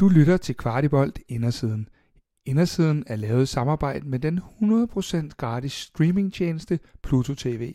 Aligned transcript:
Du 0.00 0.08
lytter 0.08 0.36
til 0.36 0.56
Kvartibolt 0.56 1.18
Indersiden. 1.28 1.88
Indersiden 2.46 3.04
er 3.06 3.16
lavet 3.16 3.42
i 3.42 3.46
samarbejde 3.46 4.08
med 4.08 4.18
den 4.18 4.38
100% 4.38 5.28
gratis 5.36 5.72
streamingtjeneste 5.72 6.78
Pluto 7.02 7.34
TV. 7.34 7.74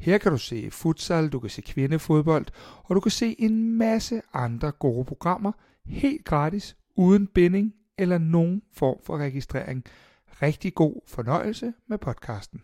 Her 0.00 0.18
kan 0.18 0.32
du 0.32 0.38
se 0.38 0.70
futsal, 0.70 1.28
du 1.28 1.40
kan 1.40 1.50
se 1.50 1.62
kvindefodbold, 1.62 2.46
og 2.84 2.94
du 2.96 3.00
kan 3.00 3.10
se 3.10 3.36
en 3.38 3.78
masse 3.78 4.22
andre 4.34 4.72
gode 4.72 5.04
programmer 5.04 5.52
helt 5.86 6.24
gratis, 6.24 6.76
uden 6.96 7.26
binding 7.26 7.74
eller 7.98 8.18
nogen 8.18 8.62
form 8.72 8.96
for 9.04 9.18
registrering. 9.18 9.84
Rigtig 10.42 10.74
god 10.74 11.00
fornøjelse 11.06 11.72
med 11.88 11.98
podcasten. 11.98 12.60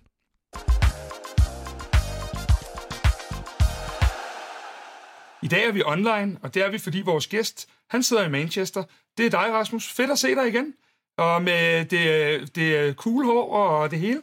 I 5.42 5.48
dag 5.48 5.68
er 5.68 5.72
vi 5.72 5.82
online, 5.86 6.38
og 6.42 6.54
det 6.54 6.64
er 6.64 6.70
vi, 6.70 6.78
fordi 6.78 7.02
vores 7.04 7.26
gæst, 7.26 7.68
han 7.90 8.02
sidder 8.02 8.26
i 8.26 8.30
Manchester. 8.30 8.84
Det 9.18 9.26
er 9.26 9.30
dig, 9.30 9.52
Rasmus. 9.52 9.92
Fedt 9.92 10.10
at 10.10 10.18
se 10.18 10.34
dig 10.34 10.48
igen. 10.48 10.74
Og 11.18 11.42
med 11.42 11.84
det, 11.84 12.56
det 12.56 12.96
cool 12.96 13.24
hår 13.24 13.56
og 13.56 13.90
det 13.90 13.98
hele. 13.98 14.22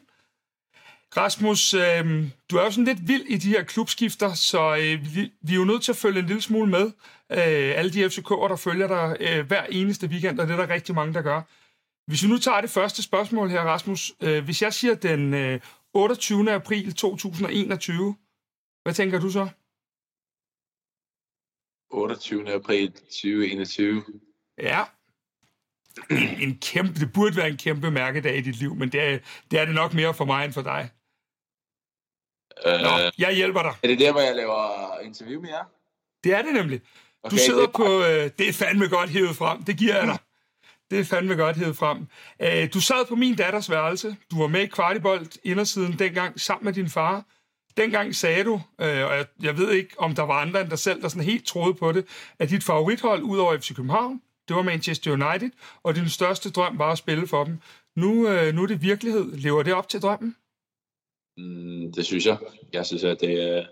Rasmus, 1.17 1.73
øh, 1.73 2.31
du 2.51 2.57
er 2.57 2.63
jo 2.63 2.71
sådan 2.71 2.85
lidt 2.85 3.07
vild 3.07 3.25
i 3.25 3.37
de 3.37 3.49
her 3.49 3.63
klubskifter, 3.63 4.33
så 4.33 4.75
øh, 4.75 5.15
vi, 5.15 5.33
vi 5.41 5.53
er 5.53 5.57
jo 5.57 5.65
nødt 5.65 5.83
til 5.83 5.91
at 5.91 5.97
følge 5.97 6.19
en 6.19 6.25
lille 6.25 6.41
smule 6.41 6.71
med. 6.71 6.85
Øh, 7.31 7.79
alle 7.79 7.93
de 7.93 8.05
FCK'er, 8.05 8.47
der 8.47 8.55
følger 8.55 8.87
dig 8.87 9.17
øh, 9.19 9.47
hver 9.47 9.63
eneste 9.63 10.07
weekend, 10.07 10.39
og 10.39 10.47
det 10.47 10.53
er 10.53 10.65
der 10.65 10.73
rigtig 10.73 10.95
mange, 10.95 11.13
der 11.13 11.21
gør. 11.21 11.41
Hvis 12.07 12.23
vi 12.23 12.27
nu 12.27 12.37
tager 12.37 12.61
det 12.61 12.69
første 12.69 13.03
spørgsmål 13.03 13.49
her, 13.49 13.61
Rasmus. 13.61 14.13
Øh, 14.21 14.43
hvis 14.43 14.61
jeg 14.61 14.73
siger 14.73 14.95
den 14.95 15.33
øh, 15.33 15.59
28. 15.93 16.51
april 16.51 16.93
2021, 16.93 18.15
hvad 18.83 18.93
tænker 18.93 19.19
du 19.19 19.29
så? 19.29 19.47
28. 21.89 22.53
april 22.53 22.91
2021. 22.91 24.03
Ja. 24.61 24.83
En, 26.09 26.41
en 26.41 26.57
kæmpe, 26.61 26.99
det 26.99 27.13
burde 27.13 27.35
være 27.35 27.49
en 27.49 27.57
kæmpe 27.57 27.91
mærkedag 27.91 28.37
i 28.37 28.41
dit 28.41 28.55
liv, 28.55 28.75
men 28.75 28.91
det 28.91 29.01
er, 29.01 29.19
det 29.51 29.59
er 29.59 29.65
det 29.65 29.75
nok 29.75 29.93
mere 29.93 30.13
for 30.13 30.25
mig 30.25 30.45
end 30.45 30.53
for 30.53 30.61
dig. 30.61 30.89
Øh, 32.65 32.79
Nå, 32.81 33.11
jeg 33.17 33.35
hjælper 33.35 33.61
dig. 33.61 33.73
Er 33.83 33.87
det 33.87 33.99
der, 33.99 34.11
hvor 34.11 34.21
jeg 34.21 34.35
laver 34.35 34.99
interview 34.99 35.41
med 35.41 35.49
jer? 35.49 35.63
Det 36.23 36.33
er 36.33 36.41
det 36.41 36.53
nemlig. 36.53 36.79
Du 36.81 36.85
Okay, 37.23 37.37
sidder 37.37 37.59
det 37.61 37.67
er 37.67 37.77
på... 37.77 38.03
Øh, 38.03 38.31
det 38.39 38.49
er 38.49 38.53
fandme 38.53 38.87
godt 38.87 39.09
hævet 39.09 39.35
frem. 39.35 39.63
Det 39.63 39.77
giver 39.77 39.95
jeg 39.95 40.07
dig. 40.07 40.17
Det 40.91 40.99
er 40.99 41.03
fandme 41.03 41.35
godt 41.35 41.57
hævet 41.57 41.77
frem. 41.77 42.07
Øh, 42.41 42.73
du 42.73 42.81
sad 42.81 43.05
på 43.05 43.15
min 43.15 43.35
datters 43.35 43.69
værelse. 43.69 44.15
Du 44.31 44.41
var 44.41 44.47
med 44.47 44.61
i 44.61 44.65
Kvartibolt 44.65 45.37
indersiden 45.43 45.99
dengang 45.99 46.39
sammen 46.41 46.65
med 46.65 46.73
din 46.73 46.89
far. 46.89 47.25
Dengang 47.77 48.15
sagde 48.15 48.43
du, 48.43 48.53
øh, 48.81 49.05
og 49.05 49.17
jeg, 49.17 49.25
jeg 49.41 49.57
ved 49.57 49.71
ikke, 49.71 49.89
om 49.97 50.15
der 50.15 50.23
var 50.23 50.41
andre 50.41 50.61
end 50.61 50.69
dig 50.69 50.79
selv, 50.79 51.01
der 51.01 51.07
sådan 51.07 51.23
helt 51.23 51.45
troede 51.47 51.73
på 51.73 51.91
det, 51.91 52.05
at 52.39 52.49
dit 52.49 52.63
favorithold 52.63 53.23
ud 53.23 53.37
over 53.37 53.57
FC 53.57 53.75
København, 53.75 54.21
det 54.47 54.55
var 54.55 54.61
Manchester 54.61 55.11
United, 55.11 55.49
og 55.83 55.95
din 55.95 56.09
største 56.09 56.51
drøm 56.51 56.79
var 56.79 56.91
at 56.91 56.97
spille 56.97 57.27
for 57.27 57.43
dem. 57.43 57.59
Nu, 57.95 58.29
øh, 58.29 58.53
nu 58.55 58.63
er 58.63 58.67
det 58.67 58.81
virkelighed. 58.81 59.31
Lever 59.37 59.63
det 59.63 59.73
op 59.73 59.89
til 59.89 60.01
drømmen? 60.01 60.35
Mm, 61.37 61.91
det 61.93 62.05
synes 62.05 62.25
jeg. 62.25 62.37
Jeg 62.73 62.85
synes, 62.85 63.03
at 63.03 63.19
det, 63.21 63.57
er- 63.57 63.65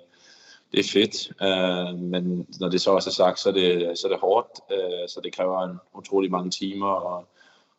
det 0.72 0.80
er 0.80 0.84
fedt. 0.94 1.30
Uh, 1.42 2.00
men 2.00 2.48
når 2.60 2.70
det 2.70 2.82
så 2.82 2.92
også 2.92 3.10
er 3.10 3.14
sagt, 3.14 3.40
så 3.40 3.50
er 3.50 3.54
det, 3.54 3.98
så 4.00 4.08
er 4.08 4.12
det 4.12 4.20
hårdt. 4.22 4.48
Uh, 4.72 5.08
så 5.10 5.22
det 5.24 5.34
kræver 5.36 5.62
en 5.64 5.78
utrolig 5.94 6.32
mange 6.32 6.52
timer 6.52 6.88
og, 6.88 7.28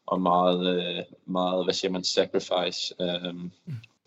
og 0.06 0.20
meget, 0.22 0.58
uh, 0.58 1.33
meget, 1.33 1.64
hvad 1.67 1.74
siger 1.74 1.91
man, 1.91 2.05
sacrifice. 2.05 2.94
Uh, 3.00 3.41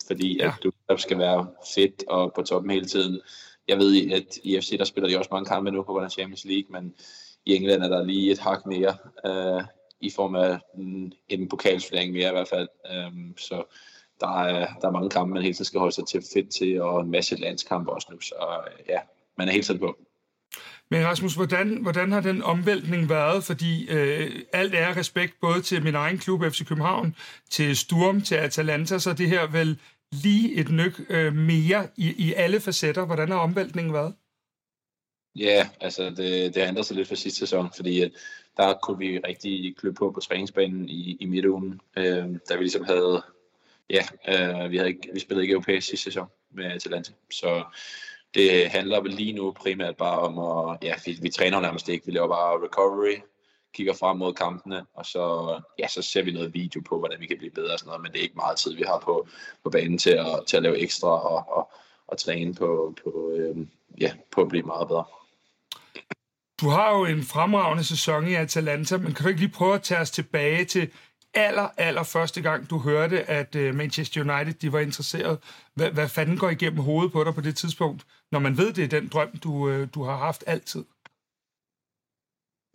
fordi 0.07 0.37
Ja. 0.37 0.47
at 0.47 0.53
du 0.63 0.71
skal 0.97 1.17
være 1.19 1.47
fedt 1.75 2.03
og 2.07 2.33
på 2.33 2.41
toppen 2.41 2.71
hele 2.71 2.85
tiden. 2.85 3.21
Jeg 3.67 3.77
ved, 3.77 4.11
at 4.11 4.37
i 4.43 4.59
FC, 4.61 4.77
der 4.77 4.85
spiller 4.85 5.09
de 5.09 5.17
også 5.17 5.29
mange 5.31 5.45
kampe 5.49 5.71
nu 5.71 5.83
på 5.83 5.91
grund 5.91 6.05
af 6.05 6.11
Champions 6.11 6.45
League, 6.45 6.71
men 6.71 6.93
i 7.45 7.55
England 7.55 7.83
er 7.83 7.87
der 7.87 8.03
lige 8.03 8.31
et 8.31 8.39
hak 8.39 8.65
mere, 8.65 8.97
øh, 9.25 9.63
i 10.01 10.11
form 10.15 10.35
af 10.35 10.59
en, 10.77 11.13
en 11.27 11.49
pokalsflæring 11.49 12.13
mere 12.13 12.29
i 12.29 12.31
hvert 12.31 12.47
fald. 12.47 12.67
Um, 13.07 13.37
så 13.37 13.63
der 14.19 14.41
er, 14.41 14.73
der 14.81 14.87
er 14.87 14.91
mange 14.91 15.09
kampe, 15.09 15.33
man 15.33 15.43
hele 15.43 15.53
tiden 15.53 15.65
skal 15.65 15.79
holde 15.79 15.95
sig 15.95 16.07
til 16.07 16.23
fedt 16.33 16.49
til, 16.49 16.81
og 16.81 17.01
en 17.01 17.11
masse 17.11 17.35
landskampe 17.35 17.91
også 17.91 18.07
nu, 18.11 18.19
så 18.19 18.35
øh, 18.67 18.89
ja, 18.89 18.99
man 19.37 19.47
er 19.47 19.51
helt 19.51 19.65
tæt 19.65 19.79
på. 19.79 19.97
Men 20.91 21.05
Rasmus, 21.05 21.35
hvordan, 21.35 21.81
hvordan 21.81 22.11
har 22.11 22.21
den 22.21 22.43
omvæltning 22.43 23.09
været? 23.09 23.43
Fordi 23.43 23.89
øh, 23.89 24.41
alt 24.53 24.75
er 24.75 24.97
respekt 24.97 25.33
både 25.41 25.61
til 25.61 25.83
min 25.83 25.95
egen 25.95 26.17
klub, 26.17 26.43
FC 26.43 26.65
København, 26.67 27.15
til 27.49 27.77
Sturm, 27.77 28.21
til 28.21 28.35
Atalanta, 28.35 28.99
så 28.99 29.13
det 29.13 29.29
her 29.29 29.47
vel 29.47 29.79
lige 30.11 30.55
et 30.55 30.69
nyk 30.69 31.01
øh, 31.09 31.35
mere 31.35 31.87
i, 31.97 32.13
i 32.17 32.33
alle 32.33 32.59
facetter. 32.59 33.05
Hvordan 33.05 33.29
har 33.29 33.37
omvæltningen 33.37 33.93
været? 33.93 34.13
Ja, 35.35 35.69
altså 35.79 36.09
det, 36.09 36.55
det 36.55 36.57
har 36.57 36.67
ændret 36.69 36.85
sig 36.85 36.95
lidt 36.95 37.07
fra 37.07 37.15
sidste 37.15 37.39
sæson, 37.39 37.69
fordi 37.75 38.01
at 38.01 38.11
der 38.57 38.73
kunne 38.73 38.97
vi 38.97 39.19
rigtig 39.19 39.77
klø 39.77 39.91
på 39.91 40.11
på 40.11 40.19
træningsbanen 40.19 40.89
i, 40.89 41.17
i 41.19 41.25
midtugen, 41.25 41.81
øh, 41.97 42.25
da 42.49 42.55
vi 42.55 42.59
ligesom 42.59 42.83
havde, 42.83 43.21
ja, 43.89 44.01
øh, 44.27 44.71
vi, 44.71 44.77
havde 44.77 44.89
ikke, 44.89 45.09
vi 45.13 45.19
spillede 45.19 45.43
ikke 45.43 45.51
europæisk 45.51 45.87
sidste 45.87 46.03
sæson 46.03 46.27
med 46.51 46.65
Atalanta, 46.65 47.11
så 47.31 47.63
det 48.33 48.69
handler 48.69 49.03
lige 49.03 49.33
nu 49.33 49.51
primært 49.51 49.97
bare 49.97 50.19
om 50.19 50.39
at, 50.39 50.77
ja, 50.83 50.93
vi, 51.05 51.17
vi 51.21 51.29
træner 51.29 51.59
nærmest 51.59 51.89
ikke, 51.89 52.05
vi 52.05 52.11
laver 52.11 52.27
bare 52.27 52.63
recovery, 52.63 53.15
kigger 53.73 53.93
frem 53.93 54.17
mod 54.17 54.33
kampene, 54.33 54.85
og 54.93 55.05
så, 55.05 55.55
ja, 55.79 55.87
så 55.87 56.01
ser 56.01 56.23
vi 56.23 56.31
noget 56.31 56.53
video 56.53 56.81
på, 56.89 56.99
hvordan 56.99 57.19
vi 57.19 57.25
kan 57.25 57.37
blive 57.37 57.51
bedre 57.51 57.73
og 57.73 57.79
sådan 57.79 57.87
noget, 57.87 58.01
men 58.01 58.11
det 58.11 58.19
er 58.19 58.23
ikke 58.23 58.35
meget 58.35 58.57
tid, 58.57 58.75
vi 58.75 58.83
har 58.87 58.99
på, 58.99 59.27
på 59.63 59.69
banen 59.69 59.97
til 59.97 60.11
at, 60.11 60.43
til 60.47 60.57
at 60.57 60.63
lave 60.63 60.77
ekstra 60.77 61.07
og, 61.07 61.57
og, 61.57 61.71
og 62.07 62.17
træne 62.17 62.53
på, 62.53 62.95
på, 63.03 63.31
øh, 63.35 63.57
ja, 64.01 64.13
på 64.31 64.41
at 64.41 64.47
blive 64.47 64.63
meget 64.63 64.87
bedre. 64.87 65.05
Du 66.61 66.69
har 66.69 66.97
jo 66.97 67.05
en 67.05 67.23
fremragende 67.23 67.83
sæson 67.83 68.27
i 68.27 68.33
Atalanta, 68.35 68.97
men 68.97 69.13
kan 69.13 69.23
du 69.23 69.29
ikke 69.29 69.41
lige 69.41 69.51
prøve 69.51 69.75
at 69.75 69.81
tage 69.81 70.01
os 70.01 70.11
tilbage 70.11 70.65
til 70.65 70.91
aller, 71.33 71.67
aller 71.77 72.03
første 72.03 72.41
gang, 72.41 72.69
du 72.69 72.77
hørte, 72.77 73.23
at 73.29 73.55
øh, 73.55 73.75
Manchester 73.75 74.21
United 74.21 74.53
de 74.53 74.73
var 74.73 74.79
interesseret? 74.79 75.39
Hvad, 75.73 75.91
hvad 75.91 76.09
fanden 76.09 76.37
går 76.37 76.49
igennem 76.49 76.79
hovedet 76.79 77.11
på 77.11 77.23
dig 77.23 77.33
på 77.33 77.41
det 77.41 77.55
tidspunkt, 77.55 78.05
når 78.31 78.39
man 78.39 78.57
ved, 78.57 78.73
det 78.73 78.83
er 78.83 78.99
den 78.99 79.07
drøm, 79.07 79.37
du, 79.37 79.69
øh, 79.69 79.87
du 79.93 80.03
har 80.03 80.17
haft 80.17 80.43
altid? 80.47 80.83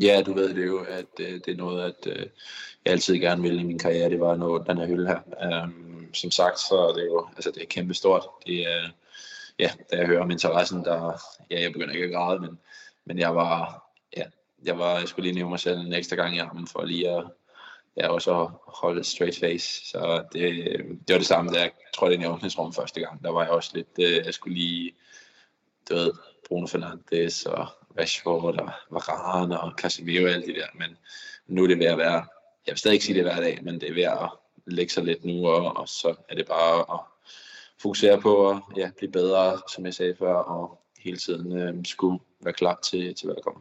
Ja, 0.01 0.23
du 0.27 0.33
ved 0.33 0.55
det 0.55 0.67
jo, 0.67 0.79
at 0.79 1.07
øh, 1.21 1.33
det 1.33 1.49
er 1.49 1.57
noget, 1.57 1.83
at 1.83 2.07
øh, 2.07 2.27
jeg 2.85 2.93
altid 2.93 3.19
gerne 3.19 3.43
ville 3.43 3.61
i 3.61 3.65
min 3.65 3.79
karriere, 3.79 4.11
det 4.11 4.21
var 4.21 4.37
noget, 4.37 4.67
den 4.67 4.79
her 4.79 4.87
hylde 4.87 5.07
her. 5.07 5.63
Um, 5.63 6.15
som 6.15 6.31
sagt, 6.31 6.61
så 6.61 6.75
er 6.75 6.93
det 6.93 7.07
jo 7.07 7.29
altså, 7.37 7.51
det 7.51 7.63
er 7.63 7.67
kæmpe 7.67 7.95
stort. 7.95 8.27
Det 8.47 8.73
er, 8.73 8.89
ja, 9.59 9.71
da 9.91 9.97
jeg 9.97 10.07
hører 10.07 10.23
om 10.23 10.31
interessen, 10.31 10.85
der, 10.85 11.21
ja, 11.51 11.61
jeg 11.61 11.73
begynder 11.73 11.95
ikke 11.95 12.07
at 12.07 12.13
græde, 12.13 12.41
men, 12.41 12.59
men 13.05 13.19
jeg 13.19 13.35
var, 13.35 13.85
ja, 14.17 14.25
jeg 14.65 14.79
var, 14.79 14.99
jeg 14.99 15.09
skulle 15.09 15.25
lige 15.25 15.35
nævne 15.35 15.51
mig 15.51 15.61
selv 15.61 15.79
en 15.79 15.93
ekstra 15.93 16.17
gang 16.17 16.37
i 16.37 16.39
armen, 16.39 16.67
for 16.67 16.85
lige 16.85 17.11
at, 17.11 17.25
ja, 17.97 18.09
også 18.09 18.41
at 18.41 18.51
holde 18.67 19.01
et 19.01 19.07
straight 19.07 19.39
face. 19.39 19.89
Så 19.89 20.25
det, 20.33 20.65
det 21.09 21.15
var 21.15 21.19
det 21.19 21.27
samme, 21.27 21.53
da 21.53 21.61
jeg 21.61 21.71
tror, 21.95 22.09
det 22.09 22.23
i 22.23 22.27
åbningsrum 22.27 22.73
første 22.73 23.01
gang. 23.01 23.25
Der 23.25 23.31
var 23.31 23.43
jeg 23.43 23.51
også 23.51 23.71
lidt, 23.75 23.99
øh, 23.99 24.27
jeg 24.27 24.35
skulle 24.35 24.59
lige, 24.59 24.93
du 25.89 25.95
ved, 25.95 26.13
Bruno 26.49 26.67
Fernandes 26.67 27.47
og 27.47 27.67
Rashford 27.99 28.61
og 28.61 28.71
Varane 28.91 29.61
og 29.61 29.73
Casemiro 29.79 30.25
og 30.25 30.31
alt 30.31 30.47
det 30.47 30.55
der, 30.57 30.67
men 30.75 30.97
nu 31.47 31.63
er 31.63 31.69
det 31.69 31.79
ved 31.79 31.87
at 31.87 31.99
være, 31.99 32.27
jeg 32.67 32.73
vil 32.73 32.79
stadig 32.79 32.95
ikke 32.95 33.05
sige 33.05 33.15
det 33.15 33.25
hver 33.25 33.41
dag, 33.41 33.59
men 33.63 33.81
det 33.81 33.91
er 33.91 33.95
ved 33.95 34.03
at 34.03 34.29
lægge 34.67 34.93
sig 34.93 35.05
lidt 35.05 35.25
nu, 35.25 35.49
og, 35.49 35.77
og 35.77 35.89
så 35.89 36.15
er 36.29 36.35
det 36.35 36.47
bare 36.47 36.95
at 36.95 37.01
fokusere 37.79 38.21
på 38.21 38.51
at 38.51 38.59
ja, 38.77 38.91
blive 38.99 39.13
bedre, 39.13 39.61
som 39.75 39.85
jeg 39.85 39.95
sagde 39.95 40.17
før, 40.17 40.35
og 40.35 40.81
hele 40.99 41.17
tiden 41.17 41.59
øh, 41.59 41.85
skulle 41.85 42.19
være 42.45 42.55
klar 42.55 42.79
til, 42.85 43.15
til 43.15 43.27
hvad 43.27 43.35
der 43.37 43.43
kommer. 43.43 43.61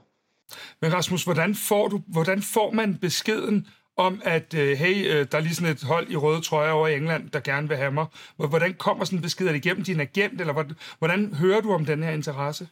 Men 0.81 0.93
Rasmus, 0.93 1.23
hvordan 1.23 1.55
får, 1.55 1.87
du, 1.87 2.01
hvordan 2.07 2.41
får 2.41 2.71
man 2.71 2.97
beskeden 2.97 3.67
om, 3.97 4.21
at 4.25 4.53
øh, 4.53 4.77
hey, 4.77 5.11
øh, 5.11 5.27
der 5.31 5.37
er 5.37 5.41
lige 5.41 5.55
sådan 5.55 5.71
et 5.73 5.83
hold 5.83 6.09
i 6.11 6.15
røde 6.15 6.41
trøjer 6.41 6.71
over 6.71 6.87
i 6.87 6.95
England, 6.95 7.29
der 7.29 7.39
gerne 7.39 7.67
vil 7.67 7.77
have 7.77 7.91
mig. 7.91 8.05
Hvor- 8.35 8.47
Hvordan 8.47 8.73
kommer 8.73 9.05
sådan 9.05 9.17
en 9.19 9.23
besked? 9.23 9.47
Er 9.47 9.51
det 9.51 9.65
igennem 9.65 9.83
din 9.83 9.99
agent, 9.99 10.41
eller 10.41 10.53
hvordan, 10.53 10.75
hvordan 10.99 11.33
hører 11.33 11.61
du 11.61 11.73
om 11.73 11.85
den 11.85 12.03
her 12.03 12.11
interesse? 12.11 12.67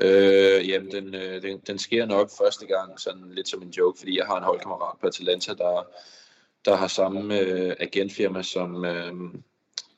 Øh, 0.00 0.68
jamen, 0.68 0.90
den, 0.92 1.14
øh, 1.14 1.42
den, 1.42 1.58
den 1.66 1.78
sker 1.78 2.06
nok 2.06 2.30
første 2.38 2.66
gang 2.66 3.00
sådan 3.00 3.30
lidt 3.30 3.48
som 3.48 3.62
en 3.62 3.70
joke, 3.70 3.98
fordi 3.98 4.18
jeg 4.18 4.26
har 4.26 4.36
en 4.38 4.44
holdkammerat 4.44 4.98
på 5.00 5.06
Atalanta, 5.06 5.54
der, 5.54 5.86
der 6.64 6.76
har 6.76 6.86
samme 6.88 7.38
øh, 7.40 7.76
agentfirma 7.80 8.42
som, 8.42 8.84
øh, 8.84 9.12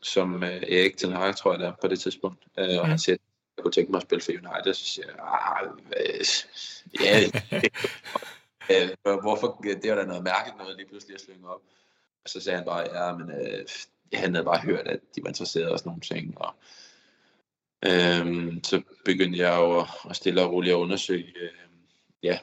som 0.03 0.43
øh, 0.43 0.63
Erik 0.63 0.97
Ten 0.97 1.13
Hag, 1.13 1.37
tror 1.37 1.53
jeg 1.53 1.61
det 1.61 1.67
er, 1.69 1.73
på 1.83 1.89
det 1.89 2.01
tidspunkt. 2.01 2.45
Øh, 2.59 2.79
og 2.79 2.85
Mm. 2.85 2.89
han 2.91 2.99
siger, 2.99 3.17
jeg 3.57 3.63
kunne 3.63 3.73
tænke 3.73 3.93
mig 3.93 3.99
at 3.99 4.03
spille 4.03 4.23
for 4.23 4.33
United, 4.33 4.75
så 4.75 4.85
siger 4.85 5.07
jeg, 5.07 5.17
ah, 5.19 5.69
ja, 7.01 7.21
øh, 9.07 9.21
hvorfor, 9.21 9.61
det 9.83 9.91
var 9.91 9.97
da 9.97 10.05
noget 10.05 10.23
mærkeligt 10.23 10.59
noget 10.59 10.77
lige 10.77 10.89
pludselig 10.89 11.15
at 11.15 11.21
slynge 11.21 11.49
op. 11.49 11.61
Og 12.25 12.31
så 12.31 12.41
sagde 12.41 12.57
han 12.57 12.67
bare, 12.67 13.05
ja, 13.05 13.17
men 13.17 13.31
øh, 13.31 13.67
han 14.13 14.35
havde 14.35 14.45
bare 14.45 14.61
hørt, 14.61 14.87
at 14.87 15.01
de 15.17 15.23
var 15.23 15.29
interesserede 15.29 15.73
og 15.73 15.79
sådan 15.79 15.91
nogle 15.91 16.01
ting, 16.01 16.39
og 16.39 16.55
øh, 17.87 18.55
så 18.63 18.83
begyndte 19.05 19.39
jeg 19.39 19.57
jo 19.57 19.81
at, 19.81 19.87
at 20.11 20.17
stille 20.17 20.43
og 20.43 20.53
roligt 20.53 20.73
at 20.73 20.79
undersøge 20.79 21.33
øh, 21.41 21.51
ja, 22.23 22.39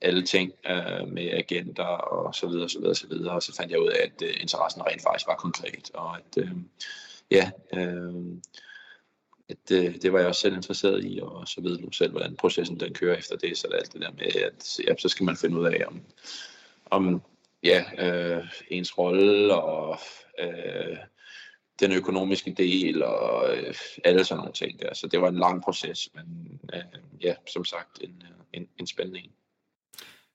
alle 0.00 0.26
ting 0.26 0.52
øh, 0.68 1.08
med 1.08 1.30
agenter 1.30 1.84
og 1.84 2.34
så 2.34 2.46
videre, 2.46 2.68
så 2.68 2.78
videre, 2.78 2.94
så 2.94 3.06
videre. 3.06 3.34
Og 3.34 3.42
så 3.42 3.56
fandt 3.56 3.72
jeg 3.72 3.80
ud 3.80 3.88
af, 3.88 4.02
at 4.02 4.22
øh, 4.22 4.34
interessen 4.40 4.86
rent 4.86 5.02
faktisk 5.02 5.26
var 5.26 5.36
konkret, 5.36 5.90
og 5.94 6.16
at 6.16 6.38
øh, 6.38 6.50
ja, 7.30 7.50
øh, 7.74 8.14
at 9.48 9.56
det, 9.68 10.02
det 10.02 10.12
var 10.12 10.18
jeg 10.18 10.28
også 10.28 10.40
selv 10.40 10.56
interesseret 10.56 11.04
i, 11.04 11.20
og 11.22 11.48
så 11.48 11.60
ved 11.60 11.78
du 11.78 11.92
selv, 11.92 12.10
hvordan 12.10 12.36
processen 12.36 12.80
den 12.80 12.94
kører 12.94 13.16
efter 13.16 13.36
det, 13.36 13.58
så 13.58 13.66
det 13.66 13.74
er 13.74 13.78
alt 13.78 13.92
det 13.92 14.00
der 14.00 14.12
med, 14.12 14.42
at 14.42 14.80
ja, 14.88 14.96
så 14.98 15.08
skal 15.08 15.24
man 15.24 15.36
finde 15.36 15.58
ud 15.58 15.66
af, 15.66 15.84
om, 15.86 16.00
om 16.90 17.22
ja, 17.62 17.84
øh, 17.98 18.44
ens 18.68 18.98
rolle 18.98 19.54
og 19.54 19.98
øh, 20.40 20.96
den 21.80 21.92
økonomiske 21.92 22.54
del 22.56 23.02
og 23.02 23.56
øh, 23.56 23.74
alle 24.04 24.24
sådan 24.24 24.38
nogle 24.38 24.52
ting 24.52 24.80
der. 24.80 24.94
Så 24.94 25.06
det 25.06 25.20
var 25.20 25.28
en 25.28 25.38
lang 25.38 25.62
proces, 25.62 26.08
men 26.14 26.60
øh, 26.74 27.00
ja, 27.22 27.34
som 27.52 27.64
sagt, 27.64 28.02
en, 28.02 28.22
en, 28.52 28.68
en 28.78 28.86
spændende 28.86 29.20
en. 29.20 29.30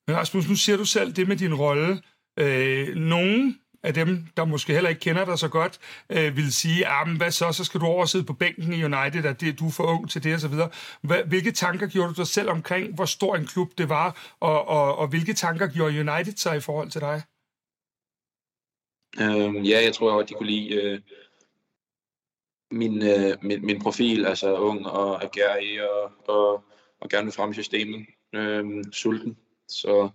Men 0.07 0.15
Rasmus, 0.15 0.49
nu 0.49 0.55
siger 0.55 0.77
du 0.77 0.85
selv 0.85 1.11
det 1.11 1.27
med 1.27 1.35
din 1.35 1.53
rolle. 1.53 2.01
Øh, 2.37 2.95
nogen 2.95 3.60
af 3.83 3.93
dem, 3.93 4.25
der 4.37 4.45
måske 4.45 4.73
heller 4.73 4.89
ikke 4.89 5.01
kender 5.01 5.25
dig 5.25 5.39
så 5.39 5.47
godt, 5.47 5.79
øh, 6.09 6.37
vil 6.37 6.53
sige, 6.53 6.87
ah, 6.87 7.17
hvad 7.17 7.31
så, 7.31 7.51
så 7.51 7.63
skal 7.63 7.81
du 7.81 7.85
over 7.85 8.05
sidde 8.05 8.25
på 8.25 8.33
bænken 8.33 8.73
i 8.73 8.83
United, 8.83 9.25
at 9.25 9.41
det, 9.41 9.59
du 9.59 9.67
er 9.67 9.71
for 9.71 9.83
ung 9.83 10.09
til 10.09 10.23
det 10.23 10.35
osv. 10.35 10.53
Hvilke 11.27 11.51
tanker 11.51 11.87
gjorde 11.87 12.09
du 12.09 12.13
dig 12.13 12.27
selv 12.27 12.49
omkring, 12.49 12.95
hvor 12.95 13.05
stor 13.05 13.35
en 13.35 13.45
klub 13.45 13.71
det 13.77 13.89
var, 13.89 14.35
og, 14.39 14.67
og, 14.67 14.97
og 14.97 15.07
hvilke 15.07 15.33
tanker 15.33 15.67
gjorde 15.67 15.99
United 15.99 16.37
sig 16.37 16.57
i 16.57 16.59
forhold 16.59 16.89
til 16.89 17.01
dig? 17.01 17.21
Øhm, 19.21 19.55
ja, 19.55 19.83
jeg 19.83 19.93
tror, 19.93 20.19
at 20.19 20.29
de 20.29 20.33
kunne 20.33 20.49
lide 20.49 20.73
øh, 20.73 20.99
min, 22.71 23.01
øh, 23.03 23.37
min, 23.41 23.65
min 23.65 23.81
profil, 23.81 24.25
altså 24.25 24.55
ung 24.55 24.87
og 24.87 25.23
agerig 25.23 25.89
og, 25.89 26.11
og, 26.27 26.63
og 27.01 27.09
gerne 27.09 27.25
vil 27.25 27.33
frem 27.33 27.51
i 27.51 27.53
systemet, 27.53 28.05
øh, 28.33 28.63
sulten. 28.91 29.37
Så 29.67 30.09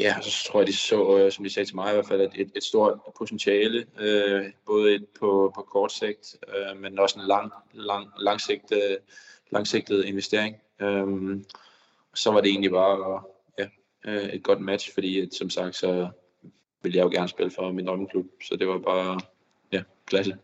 ja, 0.00 0.20
så 0.20 0.44
tror 0.50 0.60
jeg, 0.60 0.66
de 0.66 0.76
så, 0.76 1.18
øh, 1.18 1.32
som 1.32 1.44
de 1.44 1.50
sagde 1.50 1.68
til 1.68 1.76
mig 1.76 1.90
i 1.90 1.94
hvert 1.94 2.08
fald, 2.08 2.20
et, 2.20 2.50
et 2.56 2.64
stort 2.64 3.00
potentiale, 3.18 3.86
øh, 3.98 4.44
både 4.66 4.94
et 4.94 5.06
på, 5.20 5.52
på 5.54 5.62
kort 5.62 5.92
sigt, 5.92 6.36
øh, 6.48 6.80
men 6.80 6.98
også 6.98 7.18
en 7.18 7.26
lang, 7.26 7.52
lang, 7.72 8.08
langsigtet, 8.18 8.98
langsigtet 9.50 10.04
investering. 10.04 10.56
Øh, 10.80 11.06
så 12.14 12.30
var 12.30 12.40
det 12.40 12.50
egentlig 12.50 12.70
bare 12.70 13.22
ja, 13.58 13.66
øh, 14.04 14.28
et 14.28 14.42
godt 14.42 14.60
match, 14.60 14.94
fordi 14.94 15.20
at, 15.20 15.34
som 15.34 15.50
sagt, 15.50 15.76
så 15.76 16.08
ville 16.82 16.98
jeg 16.98 17.04
jo 17.04 17.10
gerne 17.10 17.28
spille 17.28 17.50
for 17.50 17.72
min 17.72 17.86
drømmeklub, 17.86 18.26
så 18.42 18.56
det 18.56 18.68
var 18.68 18.78
bare 18.78 19.20
ja, 19.72 19.82
klasse. 20.06 20.36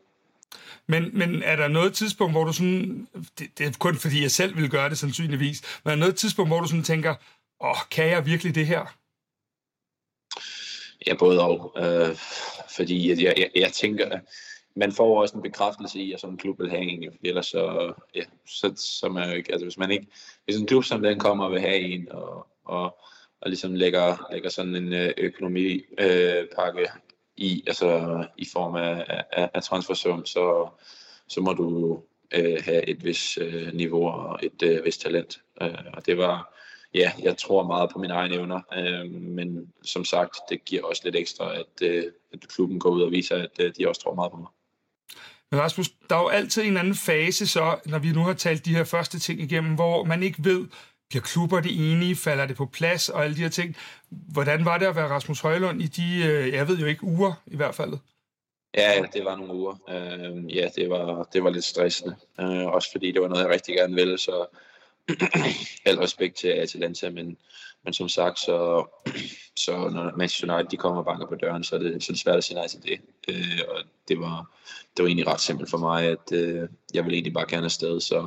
Men, 0.87 1.19
men 1.19 1.43
er 1.43 1.57
der 1.57 1.69
noget 1.69 1.95
tidspunkt, 1.95 2.35
hvor 2.35 2.45
du 2.45 2.53
sådan, 2.53 3.09
det, 3.39 3.59
det 3.59 3.67
er 3.67 3.73
kun 3.79 3.97
fordi 3.97 4.23
jeg 4.23 4.31
selv 4.31 4.57
vil 4.57 4.71
gøre 4.71 4.89
det 4.89 4.99
sandsynligvis, 4.99 5.63
men 5.85 5.91
er 5.91 5.95
der 5.95 6.01
noget 6.01 6.17
tidspunkt, 6.17 6.51
hvor 6.51 6.61
du 6.61 6.67
sådan 6.67 6.83
tænker, 6.83 7.15
åh, 7.61 7.77
kan 7.91 8.09
jeg 8.09 8.27
virkelig 8.27 8.55
det 8.55 8.67
her? 8.67 8.97
Ja, 11.07 11.15
både 11.15 11.41
og. 11.41 11.77
Øh, 11.79 12.17
fordi 12.77 13.11
jeg, 13.11 13.35
jeg, 13.39 13.51
jeg 13.57 13.73
tænker, 13.73 14.19
man 14.77 14.93
får 14.93 15.21
også 15.21 15.37
en 15.37 15.43
bekræftelse 15.43 15.99
i, 15.99 16.13
at 16.13 16.21
sådan 16.21 16.35
en 16.35 16.39
klub 16.39 16.61
vil 16.61 16.71
have 16.71 16.83
en, 16.83 17.13
fordi 17.13 17.29
ellers 17.29 17.47
så, 17.47 17.93
ja, 18.15 18.23
så, 18.47 18.73
så 18.77 19.09
man 19.09 19.29
jo 19.29 19.37
ikke, 19.37 19.53
altså 19.53 19.65
hvis 19.65 19.79
man 19.79 19.91
ikke, 19.91 20.07
hvis 20.45 20.57
en 20.57 20.67
klub 20.67 20.85
som 20.85 21.03
den 21.03 21.19
kommer 21.19 21.45
og 21.45 21.53
vil 21.53 21.61
have 21.61 21.79
en, 21.79 22.13
og, 22.13 22.47
og, 22.65 22.85
og 23.41 23.49
ligesom 23.51 23.75
lægger, 23.75 24.29
lægger 24.33 24.51
sådan 24.51 24.77
en 24.77 24.93
økonomipakke 25.19 26.81
øh, 26.81 26.89
øh 26.95 27.01
i, 27.37 27.65
altså 27.67 28.25
i 28.39 28.47
form 28.53 28.75
af, 28.75 29.05
af, 29.33 29.51
af 29.55 29.63
transfersum, 29.63 30.27
så, 30.27 30.69
så 31.29 31.41
må 31.41 31.53
du 31.53 32.01
øh, 32.35 32.63
have 32.65 32.89
et 32.89 33.05
vis 33.05 33.39
øh, 33.41 33.75
niveau 33.75 34.09
og 34.09 34.39
et 34.43 34.63
øh, 34.63 34.85
vis 34.85 34.99
talent. 34.99 35.41
Øh, 35.63 35.79
og 35.93 36.07
det 36.07 36.19
var, 36.19 36.55
ja, 36.95 37.13
jeg 37.23 37.39
tror 37.39 37.67
meget 37.67 37.91
på 37.93 37.99
mine 37.99 38.15
egne 38.15 38.35
evner, 38.35 38.61
øh, 38.77 39.11
men 39.11 39.73
som 39.83 40.05
sagt, 40.05 40.37
det 40.49 40.65
giver 40.65 40.83
også 40.83 41.03
lidt 41.05 41.17
ekstra, 41.17 41.55
at, 41.55 41.83
øh, 41.83 42.05
at 42.33 42.49
klubben 42.49 42.79
går 42.79 42.91
ud 42.91 43.03
og 43.03 43.11
viser, 43.11 43.37
at 43.37 43.51
øh, 43.61 43.73
de 43.79 43.89
også 43.89 44.01
tror 44.01 44.15
meget 44.15 44.33
på 44.33 44.39
mig. 44.39 44.49
Men 45.51 45.61
Rasmus, 45.61 45.91
der 46.11 46.17
er 46.17 46.21
jo 46.21 46.29
altid 46.29 46.63
en 46.63 46.77
anden 46.77 46.95
fase, 46.95 47.47
så, 47.47 47.77
når 47.87 47.99
vi 47.99 48.13
nu 48.13 48.21
har 48.21 48.33
talt 48.33 48.65
de 48.65 48.77
her 48.77 48.85
første 48.85 49.19
ting 49.19 49.41
igennem, 49.41 49.75
hvor 49.75 50.05
man 50.05 50.23
ikke 50.23 50.45
ved, 50.45 50.67
bliver 51.09 51.23
klubber 51.23 51.61
det 51.61 51.93
enige, 51.93 52.17
falder 52.17 52.47
det 52.47 52.57
på 52.57 52.67
plads 52.67 53.09
og 53.09 53.25
alle 53.25 53.37
de 53.37 53.41
her 53.43 53.49
ting. 53.49 53.77
Hvordan 54.11 54.65
var 54.65 54.79
det 54.79 54.87
at 54.87 54.97
være 54.97 55.09
Rasmus 55.09 55.41
Højlund 55.41 55.83
i 55.83 55.87
de, 55.87 56.25
øh, 56.27 56.53
jeg 56.53 56.69
ved 56.69 56.79
jo 56.79 56.87
ikke, 56.87 57.05
uger 57.05 57.33
i 57.47 57.57
hvert 57.57 57.75
fald? 57.75 57.93
Ja, 58.77 59.03
det 59.13 59.25
var 59.25 59.37
nogle 59.37 59.55
uger. 59.55 59.77
Øh, 59.89 60.57
ja, 60.57 60.69
det 60.77 60.91
var, 60.91 61.29
det 61.33 61.45
var 61.45 61.51
lidt 61.51 61.65
stressende. 61.65 62.17
Øh, 62.41 62.67
også 62.67 62.89
fordi 62.93 63.13
det 63.13 63.23
var 63.23 63.29
noget, 63.29 63.43
jeg 63.43 63.51
rigtig 63.51 63.75
gerne 63.75 63.95
ville, 63.95 64.19
så 64.19 64.47
al 65.87 65.99
respekt 65.99 66.37
til 66.37 66.49
Atalanta, 66.49 67.11
men, 67.11 67.37
men 67.85 67.93
som 67.93 68.09
sagt, 68.09 68.39
så, 68.39 68.87
så 69.65 69.89
når 69.89 70.17
Manchester 70.17 70.55
United 70.55 70.71
de 70.71 70.77
kommer 70.77 70.99
og 70.99 71.05
banker 71.05 71.27
på 71.27 71.35
døren, 71.35 71.65
så 71.65 71.75
er 71.75 71.79
det, 71.79 72.03
så 72.03 72.11
er 72.11 72.15
det 72.15 72.21
svært 72.21 72.37
at 72.37 72.45
sige 72.45 72.57
nej 72.57 72.69
til 72.69 72.83
det. 72.83 73.01
Øh, 73.29 73.61
og 73.69 73.83
det 74.09 74.21
var, 74.21 74.51
det 74.97 75.03
var 75.03 75.07
egentlig 75.07 75.27
ret 75.27 75.41
simpelt 75.41 75.71
for 75.71 75.79
mig, 75.79 76.05
at 76.05 76.33
øh, 76.33 76.69
jeg 76.95 77.05
ville 77.05 77.17
egentlig 77.17 77.35
bare 77.35 77.49
gerne 77.49 77.65
afsted, 77.65 78.01
så 78.01 78.27